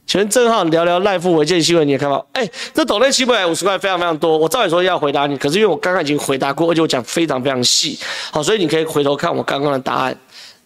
[0.06, 2.26] 请问正浩聊聊赖富违建新闻，你也看到？
[2.32, 7.98] 哎，这斗内七百五十块非常非常多，我照理说要回答你，可是因为我刚刚已经回答过，而且我讲非常非常细，
[8.30, 10.16] 好，所以你可以回头看我刚刚的答案，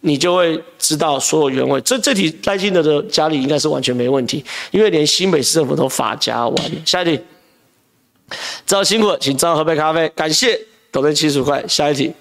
[0.02, 1.80] 你就会知道所有原委。
[1.80, 6.76] 这这题赖清德的家里应该是完全没问题，因为连新北市政府都发家完了。
[6.84, 7.20] 下一题。
[8.66, 10.58] 正浩辛苦了，请正浩喝杯咖啡，感谢，
[10.90, 11.64] 斗内七十块。
[11.68, 12.12] 下一题，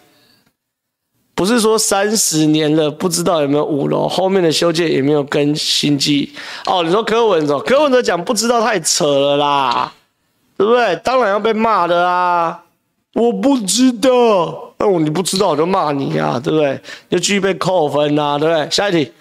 [1.33, 6.31] 不是说三十年了，不知道有没有五楼，后面的修建也没有更新机
[6.65, 6.83] 哦。
[6.83, 9.93] 你说柯文哲，柯文哲讲不知道太扯了啦，
[10.57, 10.95] 对不对？
[11.03, 12.63] 当然要被骂的啊，
[13.13, 16.79] 我不知道，那我你不知道我就骂你啊，对不对？
[17.09, 18.69] 就继续被扣分啊，对不对？
[18.69, 19.11] 下一题。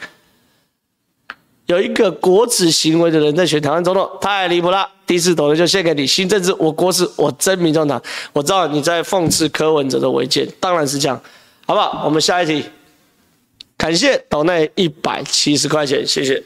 [1.67, 4.87] 有一个国耻行为的人在选台湾总统，太离谱了。
[5.07, 8.01] 第一次抖内就献给你，新政治我国耻，我真民众党。
[8.33, 11.21] 我知道你在讽刺柯文哲的违建，当然是这样，
[11.67, 12.03] 好不好？
[12.05, 12.65] 我们下一题，
[13.77, 16.43] 感谢岛内一百七十块钱，谢谢。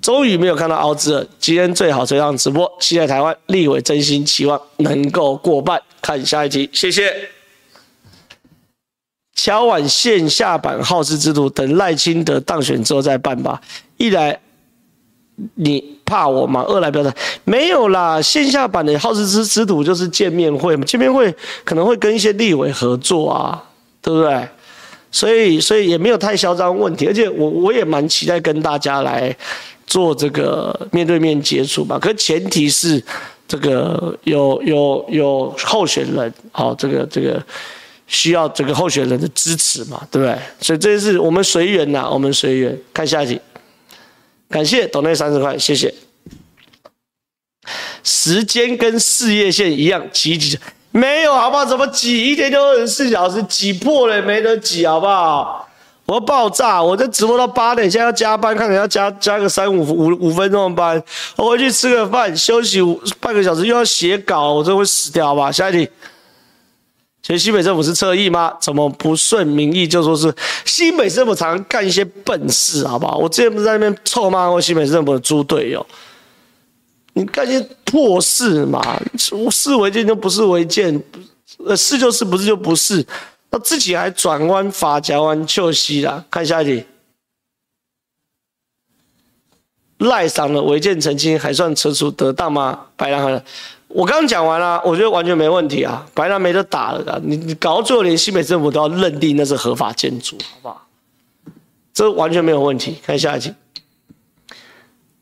[0.00, 2.70] 终于没有看到凹字了，今天最好这样直播。
[2.80, 7.28] 期待台湾立委真心期望能够过半，看下一题，谢谢。
[9.42, 13.60] 敲碗线下版好事之徒，等赖清德当选之后再办吧。
[13.96, 14.38] 一来
[15.56, 16.64] 你怕我吗？
[16.68, 17.12] 二来表示
[17.42, 21.34] 没有啦，线下版的好事之之徒就是见面会嘛，见面会
[21.64, 23.60] 可能会跟一些立委合作啊，
[24.00, 24.48] 对不对？
[25.10, 29.36] 所以所以也没有太嚣张问题，而且我我也蛮期待跟大家来
[29.88, 31.98] 做这个面对面接触吧。
[31.98, 33.02] 可前提是
[33.48, 37.44] 这个有有有候选人，好，这个这个。
[38.12, 40.38] 需要这个候选人的支持嘛，对不对？
[40.60, 42.78] 所以这是我们随缘呐，我们随缘。
[42.92, 43.40] 看下一题，
[44.50, 45.92] 感谢董内三十块，谢谢。
[48.04, 50.58] 时间跟事业线一样挤挤，
[50.90, 51.64] 没有好不好？
[51.64, 52.26] 怎么挤？
[52.26, 55.66] 一天就二十四小时，挤破了也没得挤，好不好？
[56.04, 56.82] 我要爆炸！
[56.82, 61.02] 我这直播到八点，现在要加班，看看要加加个三五五五分钟的班，
[61.36, 65.50] 我回去吃个饭，休息五半个小时，又要写稿，我这会死掉吧？
[65.50, 65.88] 下一题。
[67.22, 68.52] 其实新北政府是侧翼吗？
[68.60, 73.16] 怎么不顺民意就说是新北政府常干一些笨事，好不好？
[73.16, 75.86] 我之前不是在那边臭骂过新北政府的猪队友？
[77.12, 81.00] 你干些破事嘛，是违建就不是违建，
[81.64, 83.06] 呃，是就是，不是就不是，
[83.50, 86.24] 那自己还转弯发夹弯就西啦。
[86.28, 86.84] 看下一题，
[89.98, 92.86] 赖上的违建澄清还算惩处得当吗？
[92.96, 93.42] 白狼和。
[93.94, 97.20] 我刚刚讲完了，我觉得完全没问题啊，白狼没得打了的。
[97.22, 100.86] 你你搞到最后，连新北政府都要认定那是合法建筑，好不好？
[101.92, 102.96] 这完全没有问题。
[103.04, 103.52] 看下一题，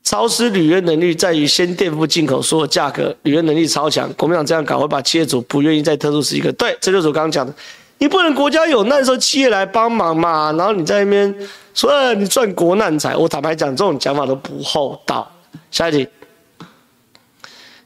[0.04, 4.08] 超施履约能力在于先垫付进口所有价格，履约能力超强。
[4.12, 6.52] 国民党这样搞会把企业主不愿意在特殊时期。
[6.52, 7.52] 对，这就是我刚刚讲的，
[7.98, 13.16] 你不能国家有难的时候企业来帮忙嘛，然后你在那边说、你赚国难财。
[13.16, 15.28] 我坦白讲，这种讲法都不厚道。
[15.72, 16.06] 下一题。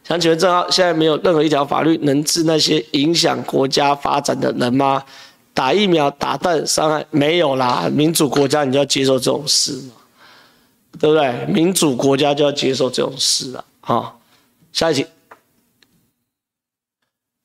[0.06, 5.02] 想请问正皓，现在没有任何一条法律能治那些影响国家发展的人吗？
[5.54, 9.94] 打疫苗打弹伤害没有啦，民主国家你就要接受这种事嘛，
[11.00, 11.46] 对不对？
[11.46, 14.12] 民主国家就要接受这种事了啊。
[14.72, 15.06] 下一题，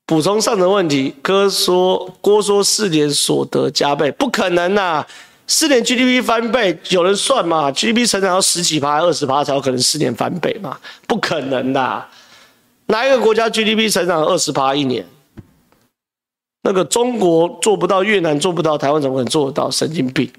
[0.07, 5.05] 补充上的问题，哥说郭说四年所得加倍，不可能呐，
[5.45, 10.77] 四年 GDP 翻倍，有人算嘛？GDP 成长要十几趴、二十趴才有可能四年翻倍嘛？
[11.07, 12.05] 不可能的。
[12.89, 15.05] 哪一个国家 GDP 成长二十趴一年？
[16.63, 19.69] 那个中国做不到，越南做不到，台湾怎么可能做得到？
[19.69, 20.29] 神经病！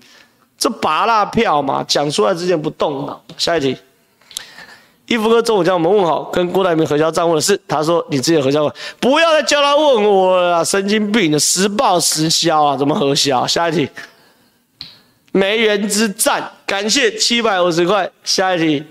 [0.58, 3.24] 这芭乐票嘛，讲出来之前不动脑。
[3.38, 3.76] 下一题，
[5.06, 13.46] 一福哥中午叫我们问好，跟郭台铭核销账户的事，他说你自己核销，不要再叫他问我了，神经病的，实报实销啊，怎么核销？
[13.46, 13.88] 下一题，
[15.30, 18.10] 梅园之战，感谢七百五十块。
[18.24, 18.84] 下一题，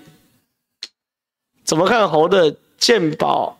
[1.65, 2.55] 怎么看猴的？
[2.79, 3.55] 健保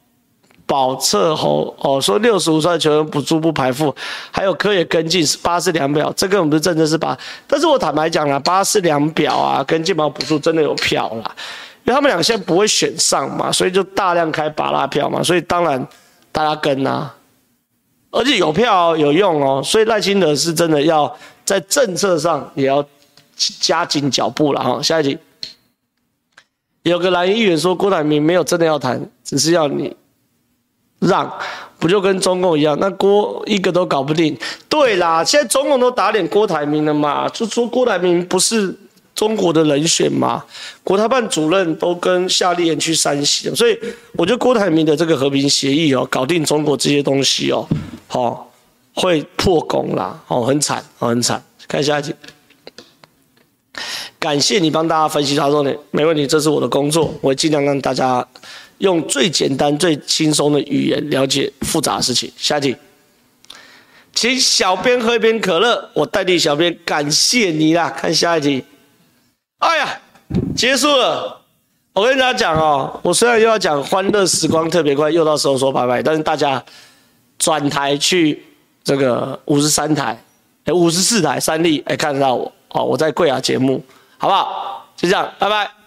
[0.66, 3.94] 保测后哦，说六十五岁球员补助不排付，
[4.32, 7.18] 还有科也跟进巴氏量表，这个我们的政策是把，
[7.48, 11.36] 但是我坦白讲啦，巴氏量表啊跟健保补助真的有票啦，
[11.86, 15.86] 因为他们俩现在不会选上嘛，所以就大量开巴拉票嘛，所以当然
[16.32, 17.12] 大家跟啊，
[18.12, 21.12] 而且有票有用哦，所以赖清德是真的要
[21.44, 22.86] 在政策上也要
[23.60, 25.18] 加紧脚步了哈，下一题。
[26.84, 29.96] 有个蓝营议员说，郭台铭没有真的要谈，只是要你
[31.00, 31.32] 让，
[31.78, 32.78] 不就跟中共一样？
[32.80, 34.38] 那郭一个都搞不定。
[34.68, 38.74] 对啦，现在中共都打脸郭台铭了嘛，就说郭台铭不是
[39.14, 40.44] 中国的人选嘛。
[40.84, 43.78] 国台办主任都跟夏立言去山西了，所以
[44.14, 47.68] 我觉得郭台铭的这个和平协议哦，搞定中国这些东西哦，
[48.08, 48.52] 好
[48.96, 51.44] 会破功啦，哦，很惨，很惨。
[51.68, 52.16] 看下一集。
[54.20, 58.28] 感谢你帮大家分析他说的，没问题，这是我的工作，我会尽量让大家
[58.80, 62.30] 用最简单、最轻松的语言了解复杂的事情。
[62.36, 62.76] 下一题，
[64.14, 67.90] 请小编喝一杯可乐，我代替小编感谢你啦。
[67.90, 68.62] 看下一题，
[69.60, 70.02] 哎呀，
[70.54, 71.40] 结束了。
[71.94, 76.62] 我跟大家讲哦，我虽然又要讲欢乐时光特别快，又到时候说拜拜，但是大家
[77.38, 78.44] 转台去
[78.84, 80.22] 这个五十三台，
[80.66, 83.82] 哎，五十四台三立，哎，看得到我哦，我在贵雅节目。
[84.20, 84.86] 好不好？
[84.96, 85.79] 就这样，拜拜。